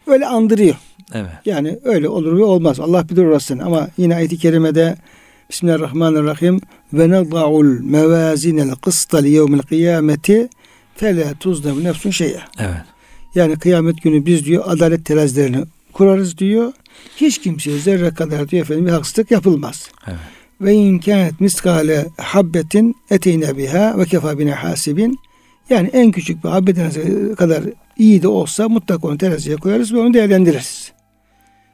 [0.07, 0.75] Öyle andırıyor.
[1.13, 1.31] Evet.
[1.45, 2.79] Yani öyle olur ve olmaz.
[2.79, 3.63] Allah bilir orasını.
[3.65, 4.95] Ama yine ayet-i kerimede
[5.49, 6.61] Bismillahirrahmanirrahim
[6.93, 10.49] ve neda'ul mevazinel kısta li yevmil kıyameti
[10.95, 12.39] fele tuzlem nefsun şey'e.
[12.59, 12.81] Evet.
[13.35, 16.73] Yani kıyamet günü biz diyor adalet terazilerini kurarız diyor.
[17.15, 19.89] Hiç kimseye zerre kadar diyor efendim bir haksızlık yapılmaz.
[20.07, 20.19] Evet.
[20.61, 25.19] Ve in kânet miskale habbetin eteyne biha ve kefa bine hasibin.
[25.69, 27.63] Yani en küçük bir habbe tanesi kadar
[27.97, 30.91] iyi de olsa mutlaka onu teraziye koyarız ve onu değerlendiririz.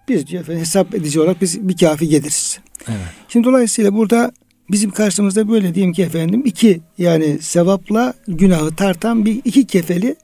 [0.10, 2.60] Biz diyor efendim hesap edici olarak biz bir kafi geliriz.
[2.88, 3.00] Evet.
[3.28, 4.32] Şimdi dolayısıyla burada
[4.72, 10.16] bizim karşımızda böyle diyeyim ki efendim iki yani sevapla günahı tartan bir iki kefeli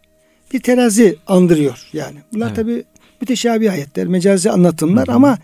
[0.53, 2.17] bir terazi andırıyor yani.
[2.33, 2.55] Bunlar Evet.
[2.55, 2.83] tabi
[3.21, 5.15] müteşabih ayetler, mecazi anlatımlar Hı hı.
[5.15, 5.37] ama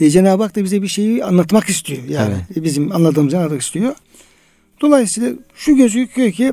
[0.00, 2.02] e, Cenab-ı Hak da bize bir şeyi anlatmak istiyor.
[2.08, 3.94] Yani E, bizim anladığımızı anlatmak istiyor.
[4.80, 6.52] Dolayısıyla şu gözüküyor ki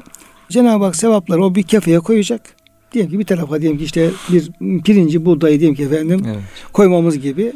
[0.50, 2.56] Cenab-ı Hak sevapları o bir kefeye koyacak.
[2.94, 6.40] Diyelim ki bir tarafa diyelim ki işte bir pirinci, buğdayı diyelim ki efendim Evet.
[6.74, 7.54] koymamız gibi.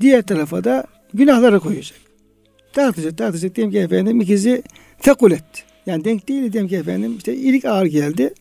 [0.00, 1.98] Diğer tarafa da günahları koyacak.
[2.72, 3.56] Tartacak, tartacak.
[3.56, 4.62] Diyelim ki efendim ikizi
[5.02, 5.44] tekulet.
[5.86, 8.34] Yani denk değil diyelim ki efendim işte ilik ağır geldi.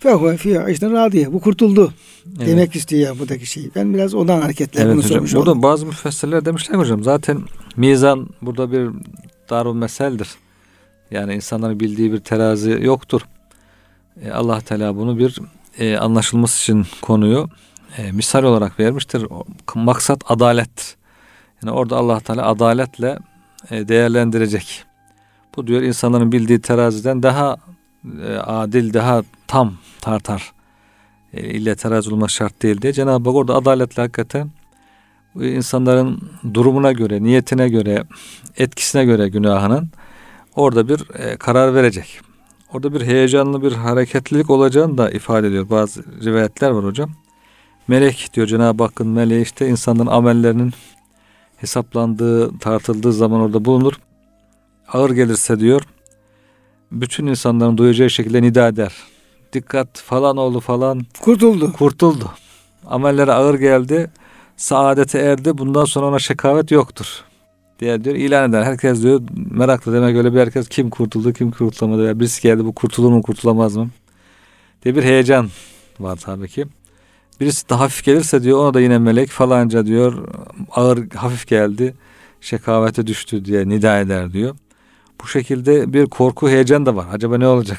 [0.00, 1.32] Fehuve fi işte radiye.
[1.32, 1.92] Bu kurtuldu.
[2.38, 2.48] Evet.
[2.48, 3.70] Demek istiyor buradaki şeyi.
[3.74, 5.10] Ben biraz ondan hareketle Evet bunu hocam.
[5.10, 5.62] sormuş Burada oldum.
[5.62, 7.42] bazı müfessirler demişler hocam zaten
[7.76, 8.90] mizan burada bir
[9.50, 10.28] darul meseldir.
[11.10, 13.20] Yani insanların bildiği bir terazi yoktur.
[14.24, 15.38] E, Allah Teala bunu bir
[15.78, 17.48] e, anlaşılması için konuyu
[17.98, 19.26] e, misal olarak vermiştir.
[19.74, 20.96] Maksat adalettir.
[21.62, 23.18] Yani orada Allah Teala adaletle
[23.70, 24.84] e, değerlendirecek.
[25.56, 27.56] Bu diyor insanların bildiği teraziden daha
[28.22, 30.52] e, adil, daha tam tartar.
[31.34, 32.92] E, ille terazi olmak şart değil diye.
[32.92, 34.50] Cenab-ı Hak orada adaletle hakikaten
[35.34, 36.20] insanların
[36.54, 38.04] durumuna göre, niyetine göre,
[38.56, 39.90] etkisine göre günahının
[40.56, 42.20] orada bir e, karar verecek.
[42.72, 45.70] Orada bir heyecanlı bir hareketlilik olacağını da ifade ediyor.
[45.70, 47.10] Bazı rivayetler var hocam.
[47.88, 50.72] Melek diyor Cenab-ı Hakk'ın meleği işte insanların amellerinin
[51.56, 53.92] hesaplandığı, tartıldığı zaman orada bulunur.
[54.88, 55.82] Ağır gelirse diyor
[56.92, 58.92] bütün insanların duyacağı şekilde nida eder.
[59.52, 61.72] Dikkat falan oldu falan Kurtuldu.
[61.72, 62.30] kurtuldu.
[62.86, 64.10] Amelleri ağır geldi.
[64.56, 65.58] Saadete erdi.
[65.58, 67.06] Bundan sonra ona şekavet yoktur.
[67.80, 68.62] Diye diyor ilan eder.
[68.62, 72.06] Herkes diyor meraklı demek öyle bir herkes kim kurtuldu kim kurtulamadı.
[72.06, 73.90] Ya birisi geldi bu kurtulur mu kurtulamaz mı?
[74.84, 75.48] diye bir heyecan
[76.00, 76.64] var tabii ki.
[77.40, 80.28] Birisi de hafif gelirse diyor ona da yine melek falanca diyor
[80.72, 81.94] ağır hafif geldi
[82.40, 84.56] şekavete düştü diye nida eder diyor.
[85.22, 87.06] Bu şekilde bir korku heyecan da var.
[87.12, 87.78] Acaba ne olacak?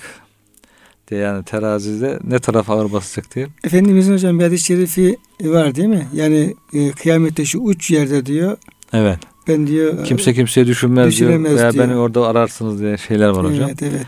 [1.12, 3.48] diye yani terazide ne taraf ağır basacak diye.
[3.64, 6.08] Efendimizin hocam bir hadis-i şerifi var değil mi?
[6.14, 8.58] Yani e, kıyamette şu uç yerde diyor.
[8.94, 9.20] Evet.
[9.48, 11.44] Ben diyor Kimse kimseye düşünmez, diyor.
[11.44, 11.88] Veya diyor.
[11.88, 13.70] beni orada ararsınız diye şeyler var hocam.
[13.70, 14.06] Evet evet.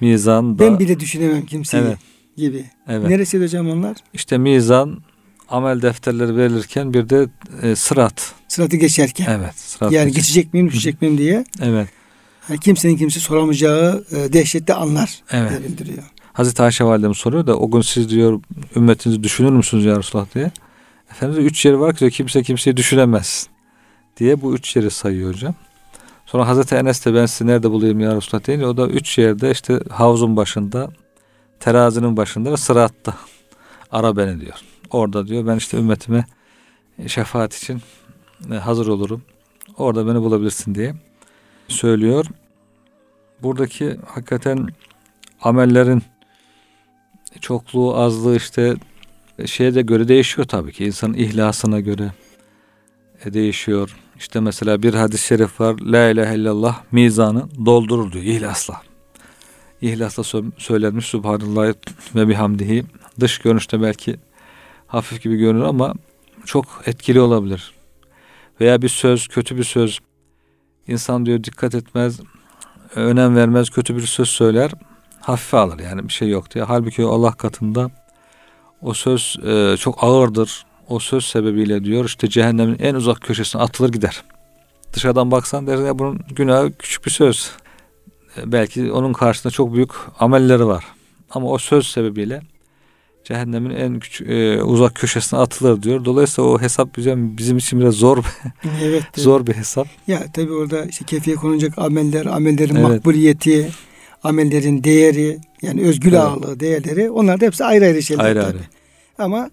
[0.00, 1.98] Mizan da Ben bile düşünemem kimseyi Evet.
[2.36, 2.64] gibi.
[2.88, 3.08] evet.
[3.08, 3.96] Neresi hocam onlar?
[4.14, 4.98] İşte mizan
[5.48, 7.26] amel defterleri verilirken bir de
[7.62, 8.32] e, sırat.
[8.48, 9.26] Sıratı geçerken.
[9.40, 9.54] Evet.
[9.58, 11.44] Sırat Yani geçecek miyim, düşecek miyim diye.
[11.62, 11.88] Evet.
[12.50, 15.50] Yani kimsenin kimse soramayacağı e, dehşetli anlar Evet.
[15.50, 16.02] diye bildiriyor.
[16.32, 18.40] Hazreti Ayşe validemiz soruyor da o gün siz diyor
[18.76, 20.50] ümmetinizi düşünür müsünüz ya Resulullah diye.
[21.10, 23.48] Efendimiz üç yeri var ki diyor, kimse kimseyi düşünemez
[24.16, 25.54] diye bu üç yeri sayıyor hocam.
[26.26, 29.50] Sonra Hazreti Enes de ben sizi nerede bulayım ya Resulullah deyince o da üç yerde
[29.50, 30.90] işte havuzun başında,
[31.60, 33.14] terazinin başında ve sıratta
[33.90, 34.56] ara beni diyor.
[34.90, 36.24] Orada diyor ben işte ümmetime
[37.06, 37.82] şefaat için
[38.52, 39.22] e, hazır olurum.
[39.76, 40.94] Orada beni bulabilirsin diye
[41.68, 42.26] söylüyor.
[43.42, 44.68] Buradaki hakikaten
[45.42, 46.02] amellerin
[47.40, 48.74] çokluğu, azlığı işte
[49.46, 50.84] şeye de göre değişiyor tabii ki.
[50.84, 52.12] İnsanın ihlasına göre
[53.24, 53.96] e, değişiyor.
[54.16, 55.78] İşte mesela bir hadis-i şerif var.
[55.78, 58.82] La ilahe illallah mizanı doldurur diyor ihlasla.
[59.82, 61.74] İhlasla sö- söylenmiş Subhanallah
[62.14, 62.84] ve bihamdihi.
[63.20, 64.16] Dış görünüşte belki
[64.86, 65.94] hafif gibi görünür ama
[66.44, 67.74] çok etkili olabilir.
[68.60, 69.98] Veya bir söz, kötü bir söz.
[70.88, 72.20] İnsan diyor dikkat etmez,
[72.94, 74.70] önem vermez, kötü bir söz söyler
[75.20, 76.64] hafife alır yani bir şey yok diye.
[76.64, 77.90] Halbuki Allah katında
[78.82, 80.66] o söz e, çok ağırdır.
[80.88, 84.22] O söz sebebiyle diyor işte cehennemin en uzak köşesine atılır gider.
[84.92, 87.50] Dışarıdan baksan dersin ya bunun günahı küçük bir söz.
[88.36, 90.84] E, belki onun karşısında çok büyük amelleri var.
[91.30, 92.42] Ama o söz sebebiyle
[93.30, 96.04] cehennemin en küçük, e, uzak köşesine atılır diyor.
[96.04, 98.24] Dolayısıyla o hesap bizim, bizim için biraz zor
[98.84, 99.88] evet, zor bir hesap.
[100.06, 102.88] Ya tabii orada işte kefiye konulacak ameller, amellerin Evet.
[102.88, 103.68] makbuliyeti,
[104.22, 106.20] amellerin değeri, yani özgül Evet.
[106.20, 108.46] ağırlığı, değerleri onlar da hepsi ayrı ayrı şeyler Ayrı tabii.
[108.56, 108.64] ayrı.
[109.18, 109.50] Ama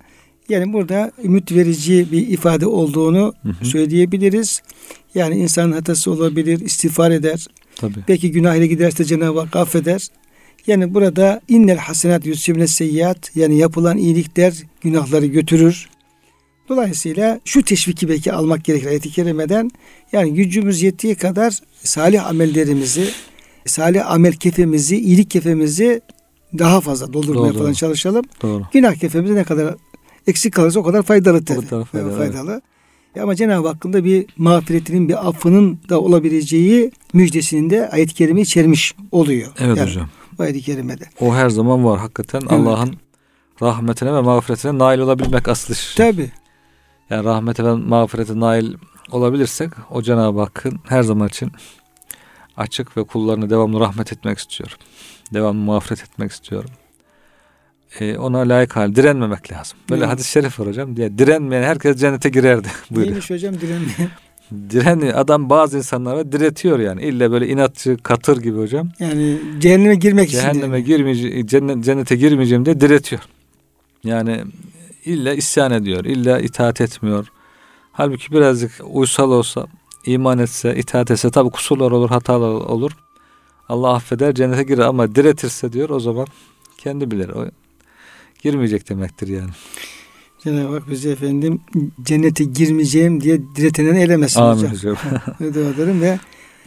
[0.49, 3.65] yani burada ümit verici bir ifade olduğunu Hı hı.
[3.65, 4.61] söyleyebiliriz.
[5.15, 7.47] Yani insanın hatası olabilir, istiğfar eder.
[7.75, 7.99] Tabii.
[8.07, 10.07] Belki günah ile giderse Cenab-ı Hak affeder.
[10.67, 15.89] Yani burada innel hasenat yusibne seyyiat yani yapılan iyilikler günahları götürür.
[16.69, 19.71] Dolayısıyla şu teşviki belki almak gerekir ayet-i kerimeden.
[20.11, 23.07] Yani gücümüz yettiği kadar salih amellerimizi,
[23.65, 26.01] salih amel kefemizi, iyilik kefemizi
[26.57, 27.59] daha fazla doldurmaya Doğru.
[27.59, 28.25] falan çalışalım.
[28.41, 28.63] Doğru.
[28.73, 29.75] Günah kefemizi ne kadar
[30.27, 31.67] eksik kalırsa o kadar faydalı tabii.
[31.67, 32.61] kadar faydalı, faydalı.
[33.21, 38.95] Ama Cenab-ı Hakk'ın da bir mağfiretinin, bir affının da olabileceği müjdesini de ayet-i kerime içermiş
[39.11, 39.47] oluyor.
[39.59, 40.09] Evet Yani hocam.
[40.37, 41.03] Bu ayet-i kerimede.
[41.19, 42.41] O her zaman var hakikaten.
[42.41, 42.95] Allah'ın
[43.61, 45.95] rahmetine ve mağfiretine nail olabilmek asıl iş.
[45.95, 46.31] Tabi.
[47.09, 48.73] Yani rahmete ve mağfirete nail
[49.11, 51.51] olabilirsek o Cenab-ı Hakk'ın her zaman için
[52.57, 54.77] açık ve kullarını devamlı rahmet etmek istiyorum.
[55.33, 56.69] Devamlı mağfiret etmek istiyorum.
[57.99, 59.77] Ee, ona layık hal direnmemek lazım.
[59.89, 60.13] Böyle Evet.
[60.13, 62.67] hadis-i şerif var hocam diye direnmeyen herkes cennete girerdi.
[62.89, 63.11] Buyuruyor.
[63.11, 64.09] Neymiş hocam direnmeyen?
[64.51, 67.01] Diren adam bazı insanlara diretiyor yani.
[67.03, 68.89] İlla böyle inatçı, katır gibi hocam.
[68.99, 70.39] Yani cehenneme girmek için.
[70.39, 73.21] Cehenneme girmeyeceğim, cennet, cennete girmeyeceğim de diretiyor.
[74.03, 74.43] Yani
[75.05, 77.27] illa isyan ediyor, illa itaat etmiyor.
[77.91, 79.67] Halbuki birazcık uysal olsa,
[80.05, 82.91] iman etse, itaat etse tabi kusurlar olur, hatalar olur.
[83.69, 86.27] Allah affeder, cennete girer ama diretirse diyor o zaman
[86.77, 87.29] kendi bilir.
[87.29, 87.45] O
[88.43, 89.49] girmeyecek demektir yani.
[90.43, 91.61] Cenab-ı Hak bizi efendim
[92.03, 94.95] cennete girmeyeceğim diye diretenen eylemesin Amin hocam.
[94.95, 94.97] hocam.
[95.53, 96.19] Dua ederim ve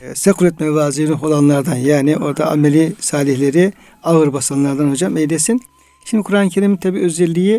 [0.03, 5.61] e, sekuret mevazini olanlardan yani orada ameli salihleri ağır basanlardan hocam eylesin.
[6.05, 7.59] Şimdi Kur'an-ı Kerim'in tabi özelliği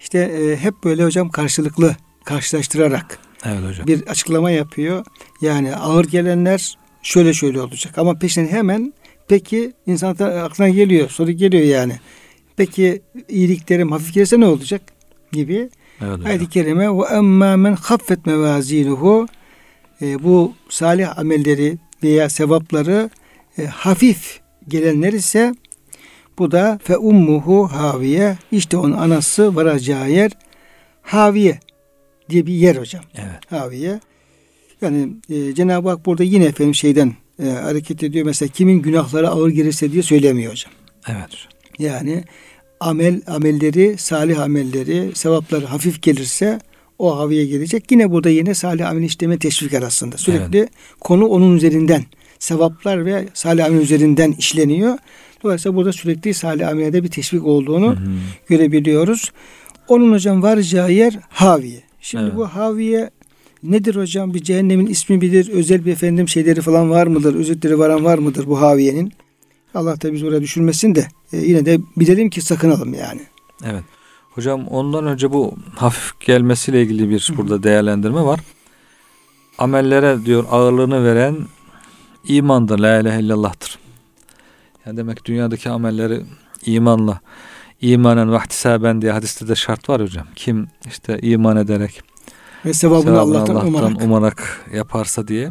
[0.00, 3.86] işte e, hep böyle hocam karşılıklı karşılaştırarak evet hocam.
[3.86, 5.04] bir açıklama yapıyor.
[5.40, 8.92] Yani ağır gelenler şöyle şöyle olacak ama peşinden hemen
[9.28, 11.92] peki insan aklına geliyor soru geliyor yani.
[12.56, 14.82] Peki iyiliklerim hafif gelirse ne olacak
[15.32, 15.68] gibi.
[16.04, 16.26] Evet.
[16.26, 19.26] Ayet-i kerime ve emmâ men haffet mevazinuhu
[20.02, 23.10] e, bu salih amelleri veya sevapları
[23.58, 25.54] e, hafif gelenler ise
[26.38, 30.30] bu da fe ummuhu haviye işte onun anası varacağı yer
[31.02, 31.60] haviye
[32.30, 33.04] diye bir yer hocam.
[33.14, 33.52] Evet.
[33.52, 34.00] Haviye.
[34.80, 38.26] Yani e, Cenab-ı Hak burada yine efendim şeyden e, hareket ediyor.
[38.26, 40.72] Mesela kimin günahları ağır gelirse diye söylemiyor hocam.
[41.08, 41.30] Evet.
[41.78, 42.24] Yani
[42.80, 46.58] amel amelleri, salih amelleri, sevapları hafif gelirse
[46.98, 47.90] o haviye gelecek.
[47.90, 50.16] Yine burada yine salih amel işleme teşvik arasında.
[50.18, 50.68] Sürekli
[51.00, 52.04] konu onun üzerinden
[52.38, 54.98] sevaplar ve salih amel üzerinden işleniyor.
[55.42, 58.10] Dolayısıyla burada sürekli salih amelde bir teşvik olduğunu Hı hı.
[58.48, 59.32] görebiliyoruz.
[59.88, 61.82] Onun hocam varacağı yer haviye.
[62.00, 62.36] Şimdi Evet.
[62.36, 63.10] bu haviye
[63.62, 64.34] nedir hocam?
[64.34, 65.48] Bir cehennemin ismi bilir.
[65.48, 67.34] Özel bir efendim şeyleri falan var mıdır?
[67.34, 69.12] Özetleri varan var mıdır bu haviyenin?
[69.76, 73.20] Allah da bizi oraya düşürmesin de e, yine de bilelim ki sakınalım yani.
[73.64, 73.84] Evet.
[74.30, 78.40] Hocam ondan önce bu hafif gelmesiyle ilgili bir burada değerlendirme var.
[79.58, 81.36] Amellere diyor ağırlığını veren
[82.28, 82.78] imandır.
[82.78, 83.78] La ilahe illallah'tır.
[84.86, 86.22] Yani demek dünyadaki amelleri
[86.66, 87.20] imanla
[87.80, 90.26] imanen ve ihtisaben diye hadiste de şart var hocam.
[90.36, 92.02] Kim işte iman ederek
[92.64, 94.02] Ve sevabını, sevabını Allah'tan, umarak.
[94.02, 95.50] umarak yaparsa diye.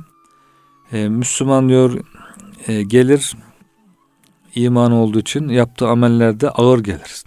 [0.92, 2.00] Ee, Müslüman diyor
[2.68, 3.36] e, gelir
[4.56, 7.24] iman olduğu için yaptığı amellerde ağır gelir.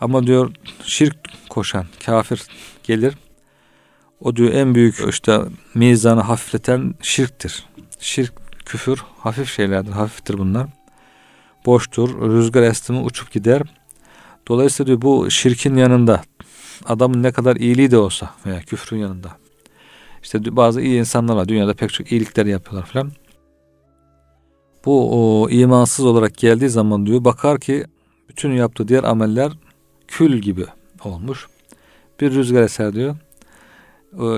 [0.00, 0.52] Ama diyor
[0.84, 1.16] şirk
[1.50, 2.42] koşan kafir
[2.82, 3.14] gelir.
[4.20, 5.40] O diyor en büyük işte
[5.74, 7.64] mizanı hafifleten şirktir.
[7.98, 8.32] Şirk,
[8.66, 9.92] küfür hafif şeylerdir.
[9.92, 10.66] Hafiftir bunlar.
[11.66, 12.30] Boştur.
[12.30, 13.62] Rüzgar esti mi uçup gider.
[14.48, 16.22] Dolayısıyla diyor bu şirkin yanında
[16.84, 19.36] adamın ne kadar iyiliği de olsa veya küfrün yanında.
[20.22, 21.48] İşte bazı iyi insanlar var.
[21.48, 23.12] Dünyada pek çok iyilikler yapıyorlar falan.
[24.86, 25.10] Bu
[25.42, 27.84] o, imansız olarak geldiği zaman diyor bakar ki
[28.28, 29.52] bütün yaptığı diğer ameller
[30.08, 30.64] kül gibi
[31.04, 31.46] olmuş.
[32.20, 33.16] Bir rüzgar eser diyor.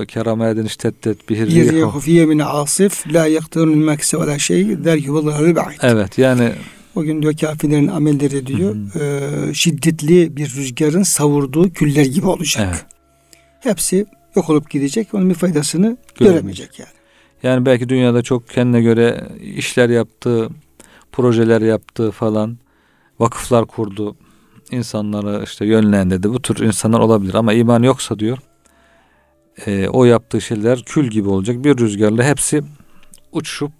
[0.07, 1.87] Kerame edin iştettet bihir Bir rihu.
[1.89, 4.97] hufiye min asif la yaktarun mekse ve la şey der
[5.71, 5.77] ki.
[5.81, 6.51] Evet yani
[6.95, 12.67] O gün diyor kafirlerin amelleri diyor e, şiddetli bir rüzgarın savurduğu küller gibi olacak.
[12.69, 12.85] Evet.
[13.59, 15.13] Hepsi yok olup gidecek.
[15.13, 15.81] Onun bir faydasını
[16.19, 16.19] Göremeyecek.
[16.19, 16.89] göremeyecek yani.
[17.43, 20.49] Yani belki dünyada çok kendine göre işler yaptı,
[21.11, 22.57] projeler yaptı falan,
[23.19, 24.15] vakıflar kurdu,
[24.71, 26.29] insanları işte yönlendirdi.
[26.29, 28.37] Bu tür insanlar olabilir ama iman yoksa diyor
[29.65, 31.63] e, o yaptığı şeyler kül gibi olacak.
[31.63, 32.63] Bir rüzgarla hepsi
[33.31, 33.71] uçup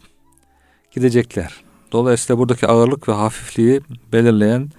[0.91, 1.53] gidecekler.
[1.91, 3.81] Dolayısıyla buradaki ağırlık ve hafifliği
[4.13, 4.69] belirleyen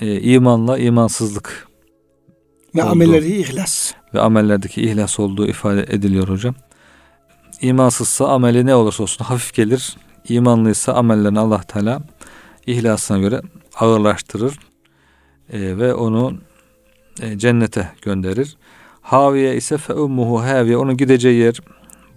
[0.00, 1.68] e, imanla imansızlık
[2.74, 3.92] Ve amelleri ihlas.
[4.14, 6.54] ve amellerdeki ihlas olduğu ifade ediliyor hocam.
[7.64, 9.96] İmansızsa ameli ne olursa olsun hafif gelir.
[10.28, 12.02] İmanlıysa amellerini Allah Teala
[12.66, 13.40] ihlasına göre
[13.76, 14.58] ağırlaştırır
[15.52, 16.38] e, ve onu
[17.22, 18.56] e, cennete gönderir.
[19.02, 21.60] Haviye ise fe ummuhu haviye onun gideceği yer,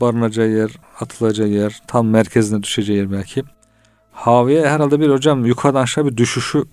[0.02, 3.44] barınacağı yer, atılacağı yer, tam merkezine düşeceği yer belki.
[4.12, 6.64] Haviye herhalde bir hocam yukarıdan aşağı bir düşüşü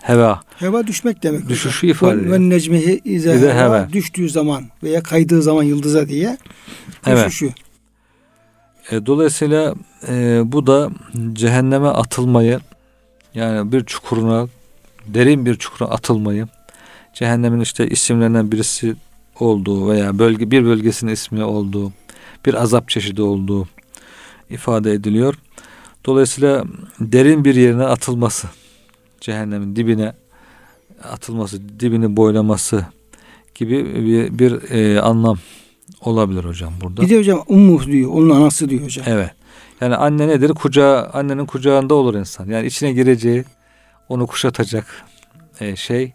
[0.00, 0.40] heva.
[0.58, 1.48] Heva düşmek demek.
[1.48, 2.32] Düşüşü ifade ediyor.
[2.32, 3.88] Ve necmihi ize heva, heva.
[3.92, 6.38] düştüğü zaman veya kaydığı zaman yıldıza diye
[7.06, 7.32] Evet.
[8.90, 9.74] E, dolayısıyla
[10.08, 10.90] e, bu da
[11.32, 12.60] cehenneme atılmayı
[13.34, 14.48] yani bir çukuruna
[15.06, 16.48] derin bir çukura atılmayı
[17.14, 18.96] cehennemin işte isimlerinden birisi
[19.40, 21.92] olduğu veya bölge bir bölgesinin ismi olduğu
[22.46, 23.68] bir azap çeşidi olduğu
[24.50, 25.34] ifade ediliyor.
[26.06, 26.64] Dolayısıyla
[27.00, 28.48] derin bir yerine atılması
[29.20, 30.12] cehennemin dibine
[31.12, 32.86] atılması, dibini boylaması
[33.54, 35.38] gibi bir, bir e, anlam
[36.04, 37.02] olabilir hocam burada.
[37.02, 38.10] Bir de hocam ummu diyor.
[38.10, 39.06] Onun anası diyor hocam.
[39.08, 39.30] Evet.
[39.80, 40.48] Yani anne nedir?
[40.48, 42.46] Kucağı, annenin kucağında olur insan.
[42.48, 43.44] Yani içine gireceği,
[44.08, 44.86] onu kuşatacak
[45.60, 46.12] e, şey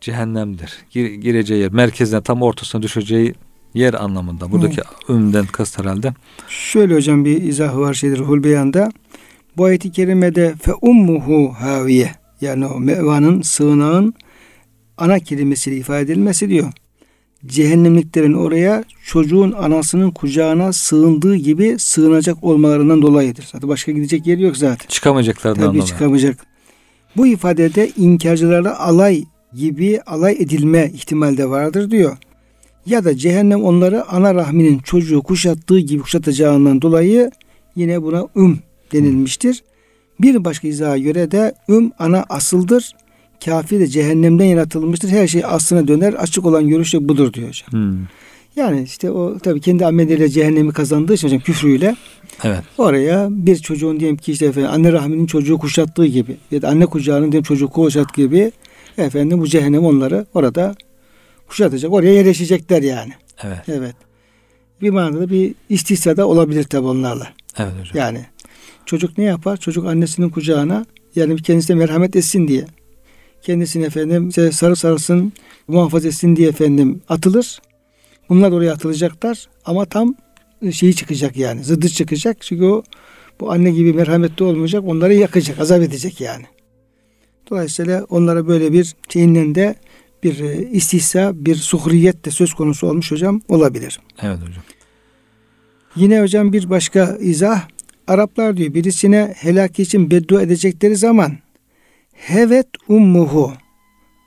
[0.00, 0.72] cehennemdir.
[0.90, 3.34] Gir- gireceği yer, merkezine tam ortasına düşeceği
[3.74, 4.52] yer anlamında.
[4.52, 6.14] Buradaki ümden kast herhalde.
[6.48, 8.90] Şöyle hocam bir izahı var şeydir Ruhul Beyan'da.
[9.56, 14.14] Bu ayet-i kerimede fe ummuhu haviye yani o mevanın sığınağın
[14.98, 16.72] ana kelimesiyle ifade edilmesi diyor.
[17.46, 23.48] Cehennemliklerin oraya çocuğun anasının kucağına sığındığı gibi sığınacak olmalarından dolayıdır.
[23.52, 24.88] Zaten başka gidecek yer yok zaten.
[24.88, 25.88] Çıkamayacaklarından Tabii dolayı.
[25.88, 26.46] çıkamayacak.
[27.16, 29.24] Bu ifadede inkarcılarla alay
[29.54, 32.16] gibi alay edilme ihtimali de vardır diyor.
[32.86, 37.30] Ya da cehennem onları ana rahminin çocuğu kuşattığı gibi kuşatacağından dolayı
[37.76, 38.58] yine buna üm
[38.92, 39.62] denilmiştir.
[40.20, 42.92] Bir başka izaha göre de üm ana asıldır.
[43.44, 45.08] Kafir de cehennemden yaratılmıştır.
[45.08, 46.12] Her şey aslına döner.
[46.12, 47.72] Açık olan görüş de budur diyor hocam.
[47.72, 48.06] Hmm.
[48.56, 51.96] Yani işte o tabii kendi ameliyle cehennemi kazandığı için hocam küfrüyle
[52.44, 52.62] Evet.
[52.78, 56.86] Oraya bir çocuğun diyelim ki işte efendim anne rahminin çocuğu kuşattığı gibi ya da anne
[56.86, 58.52] kucağının diyelim çocuğu kuşattığı gibi
[58.98, 60.74] efendim bu cehennem onları orada
[61.48, 61.92] kuşatacak.
[61.92, 63.12] Oraya yerleşecekler yani.
[63.42, 63.58] Evet.
[63.68, 63.94] Evet.
[64.82, 67.28] Bir manada bir istihza da olabilir tabi onlarla.
[67.58, 67.92] Evet hocam.
[67.94, 68.26] Yani
[68.86, 69.56] çocuk ne yapar?
[69.56, 70.86] Çocuk annesinin kucağına
[71.16, 72.66] yani kendisine merhamet etsin diye
[73.42, 75.32] kendisini efendim işte sarı sarısın
[75.68, 77.60] muhafaza etsin diye efendim atılır.
[78.28, 80.14] Bunlar oraya atılacaklar ama tam
[80.72, 82.36] şeyi çıkacak yani zıddı çıkacak.
[82.40, 82.82] Çünkü o
[83.40, 84.84] bu anne gibi merhametli olmayacak.
[84.86, 86.44] Onları yakacak, azap edecek yani.
[87.50, 89.74] Dolayısıyla onlara böyle bir şeyinden de
[90.22, 94.00] bir e, istihsa, bir suhriyet de söz konusu olmuş hocam olabilir.
[94.22, 94.62] Evet hocam.
[95.96, 97.68] Yine hocam bir başka izah.
[98.06, 101.32] Araplar diyor birisine helak için beddua edecekleri zaman
[102.26, 103.52] hevet ummuhu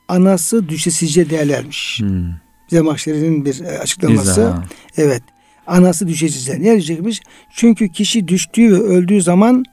[0.07, 1.99] anası düşesice derlermiş.
[1.99, 2.25] Hmm.
[2.69, 4.31] Zemahşeri'nin bir e, açıklaması.
[4.31, 4.63] İzah.
[4.97, 5.23] Evet.
[5.67, 6.59] Anası düşesice.
[6.59, 7.21] Niye düşecekmiş?
[7.55, 9.63] Çünkü kişi düştüğü ve öldüğü zaman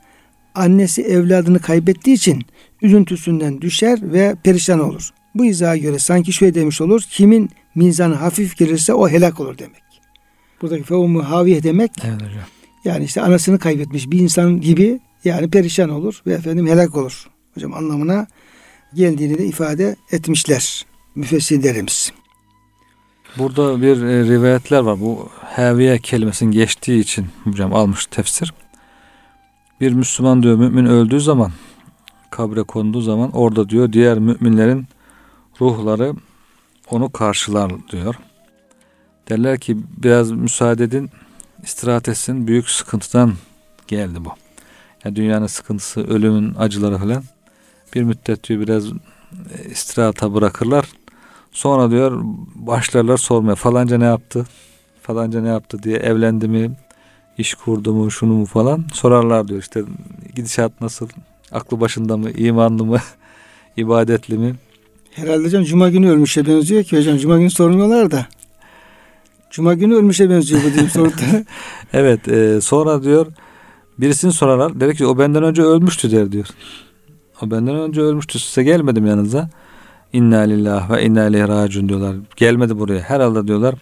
[0.55, 2.43] annesi evladını kaybettiği için
[2.83, 5.11] üzüntüsünden düşer ve perişan olur.
[5.35, 7.03] Bu izaha göre sanki şöyle demiş olur.
[7.11, 9.83] Kimin mizanı hafif gelirse o helak olur demek.
[10.63, 12.45] Buradaki fevmu haviye demek Evet hocam.
[12.85, 17.29] yani işte anasını kaybetmiş bir insan gibi yani perişan olur ve efendim helak olur.
[17.59, 18.27] Hocam anlamına
[18.95, 22.13] geldiğini de ifade etmişler müfessirlerimiz.
[23.39, 25.01] Burada bir e, rivayetler var.
[25.01, 28.55] Bu heviye kelimesinin geçtiği için hocam almış tefsir.
[29.81, 31.53] Bir Müslüman diyor mümin öldüğü zaman
[32.31, 34.87] kabre konduğu zaman orada diyor diğer müminlerin
[35.61, 36.15] ruhları
[36.91, 38.15] onu karşılar diyor.
[39.29, 41.11] Derler ki biraz müsaade edin
[41.63, 43.35] istirahat etsin büyük sıkıntıdan
[43.89, 44.31] geldi bu.
[45.05, 47.25] Yani dünyanın sıkıntısı, ölümün acıları falan
[47.95, 50.85] bir müddet diyor biraz e, istirahata bırakırlar.
[51.53, 52.21] Sonra diyor
[52.55, 54.47] başlarlar sormaya falanca ne yaptı?
[55.03, 56.71] Falanca ne yaptı diye evlendi mi?
[57.39, 58.11] iş kurdu mu?
[58.11, 59.61] Şunu mu falan sorarlar diyor.
[59.61, 59.83] İşte
[60.37, 61.09] gidişat nasıl?
[61.53, 62.31] Aklı başında mı?
[62.31, 62.99] imanlı mı?
[63.77, 64.55] ibadetli mi?
[65.11, 68.27] Herhalde hocam cuma günü ölmüşe benziyor ki hocam cuma günü sormuyorlar da.
[69.51, 71.23] Cuma günü ölmüşe benziyor bu diyeyim soruda.
[71.93, 73.27] Evet e, sonra diyor
[73.99, 74.81] birisini sorarlar.
[74.81, 76.47] Der ki o benden önce ölmüştü der diyor.
[77.43, 79.51] O benden önce ölmüştü size gelmedim yanınıza.
[80.13, 82.17] İnna lillah ve inna ileyhi raciun diyorlar.
[82.37, 83.01] Gelmedi buraya.
[83.01, 83.75] Herhalde diyorlar.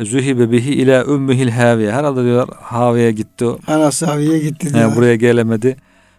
[0.00, 1.92] Zühibe bihi ila ümmühil haviye.
[1.92, 3.58] Herhalde diyorlar haviye gitti o.
[3.66, 4.96] Anası haviye gitti diyor.
[4.96, 5.76] buraya gelemedi.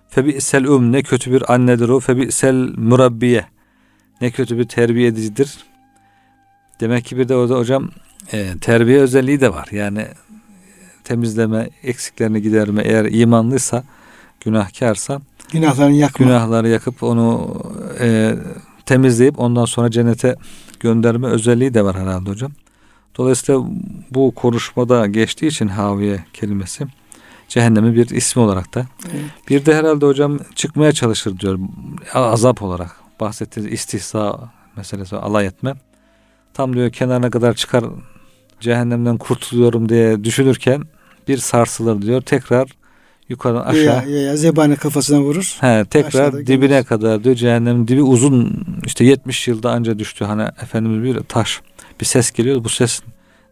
[0.10, 2.00] Febi'sel um ne kötü bir annedir o.
[2.00, 3.46] Febi'sel murabbiye.
[4.22, 5.58] Ne kötü bir terbiye edicidir.
[6.80, 7.90] Demek ki bir de orada hocam
[8.34, 9.68] e, terbiye özelliği de var.
[9.72, 10.14] Yani e,
[11.04, 13.84] temizleme, eksiklerini giderme eğer imanlıysa,
[14.40, 15.22] günahkarsa
[15.52, 16.26] Günahlarını yakma.
[16.26, 17.56] günahları yakıp onu
[18.00, 18.36] e,
[18.86, 20.36] temizleyip ondan sonra cennete
[20.80, 22.52] gönderme özelliği de var herhalde hocam.
[23.18, 23.62] Dolayısıyla
[24.12, 26.88] bu konuşmada geçtiği için haviye kelimesi
[27.48, 28.86] cehennemin bir ismi olarak da.
[29.12, 29.24] Evet.
[29.50, 31.60] Bir de herhalde hocam çıkmaya çalışır diyor
[32.14, 32.96] azap olarak.
[33.20, 35.74] Bahsettiğiniz istihza meselesi alay etme.
[36.54, 37.86] Tam diyor kenarına kadar çıkar
[38.60, 40.84] cehennemden kurtuluyorum diye düşünürken
[41.28, 42.22] bir sarsılır diyor.
[42.22, 42.68] Tekrar
[43.32, 44.10] yukarıdan aşağı.
[44.10, 45.58] Ya, ya, zebani kafasına vurur.
[45.62, 46.84] He, tekrar Aşağıda dibine gelir.
[46.84, 50.26] kadar diyor cehennemin dibi uzun işte 70 yılda anca düştü.
[50.26, 51.62] Hani Efendimiz bir taş
[52.02, 52.64] bir ses geliyor.
[52.64, 53.02] Bu ses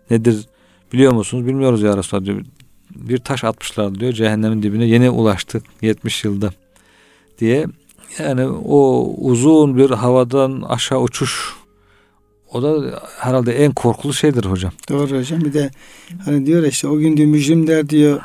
[0.09, 0.45] nedir
[0.93, 1.47] biliyor musunuz?
[1.47, 2.41] Bilmiyoruz ya Resulallah diyor.
[2.95, 6.49] Bir taş atmışlar diyor cehennemin dibine yeni ulaştık 70 yılda
[7.39, 7.65] diye.
[8.19, 11.53] Yani o uzun bir havadan aşağı uçuş
[12.53, 14.71] o da herhalde en korkulu şeydir hocam.
[14.89, 15.41] Doğru hocam.
[15.41, 15.71] Bir de
[16.25, 18.21] hani diyor ya işte o gün diyor mücrimler diyor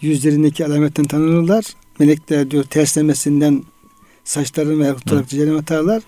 [0.00, 1.64] yüzlerindeki alametten tanınırlar.
[1.98, 3.62] Melekler diyor terslemesinden
[4.24, 6.02] saçlarını ve tutarak cehennem atarlar.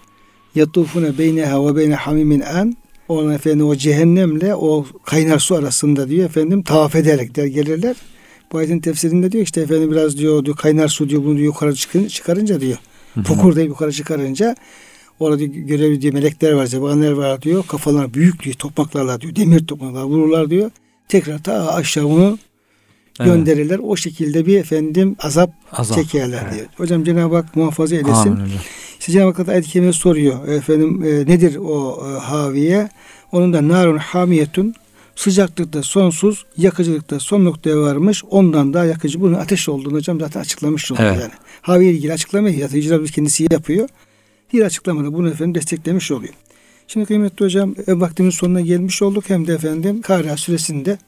[0.55, 2.77] Yatufune beyneha ve beyne hamimin an.
[3.09, 7.97] Ona efendim o cehennemle o kaynar su arasında diyor efendim tavaf ederek der gelirler.
[8.53, 11.75] Bu ayetin tefsirinde diyor işte efendim biraz diyor, diyor kaynar su diyor bunu diyor, yukarı
[11.75, 12.79] çıkın, çıkarınca diyor.
[13.25, 14.57] Pokur deyip yukarı çıkarınca
[15.21, 17.65] orada diyor, görevli diyor melekler var, zebanlar var diyor.
[17.67, 20.71] Kafalarına büyük diyor topmaklarla diyor, demir topmaklarla vururlar diyor.
[21.09, 22.39] Tekrar ta aşağı onu
[23.21, 23.33] Evet.
[23.33, 23.81] gönderirler.
[23.83, 25.97] O şekilde bir efendim azap, Azap.
[25.99, 26.55] çekerler Evet.
[26.55, 26.67] diyor.
[26.77, 28.31] Hocam Cenab-ı Hak muhafaza eylesin.
[28.31, 28.51] Amin.
[29.01, 29.47] İşte Cenab-ı Hak
[29.87, 30.49] da soruyor.
[30.49, 32.89] Efendim e, nedir o e, haviye?
[33.33, 34.75] Onun da narun hamiyetun
[35.17, 38.25] sıcaklıkta sonsuz, yakıcılıkta son noktaya varmış.
[38.31, 41.21] Ondan daha yakıcı bunun ateş olduğunu hocam zaten açıklamış oluyor Evet.
[41.21, 41.33] yani.
[41.63, 43.89] Haviye ilgili açıklamayı yatıcı Rabbimiz kendisi yapıyor.
[44.53, 46.35] Bir açıklamada bunu efendim desteklemiş oluyor.
[46.89, 49.25] Şimdi kıymetli hocam e, vaktimiz sonuna gelmiş olduk.
[49.31, 50.99] Hem de efendim Kariya süresinde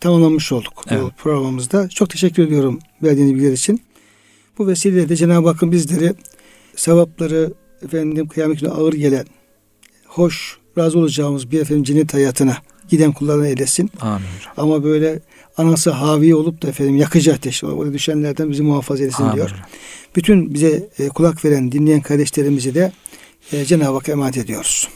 [0.00, 1.12] tamamlamış olduk bu Evet.
[1.16, 1.88] programımızda.
[1.88, 3.82] Çok teşekkür ediyorum verdiğiniz bilgiler için.
[4.58, 6.14] Bu vesileyle de Cenab-ı Hakk'ın bizleri
[6.76, 9.26] sevapları efendim kıyamet günü ağır gelen,
[10.06, 12.56] hoş, razı olacağımız bir efendim cennet hayatına
[12.88, 13.90] giden kullarına eylesin.
[14.00, 14.26] Amin.
[14.56, 15.20] Ama böyle
[15.56, 19.54] anası havi olup da efendim yakıcı ateş oraya düşenlerden bizi muhafaza etsin Amin diyor.
[20.16, 22.92] Bütün bize e, kulak veren, dinleyen kardeşlerimizi de
[23.52, 24.88] e, Cenab-ı Hakk'a emanet ediyoruz.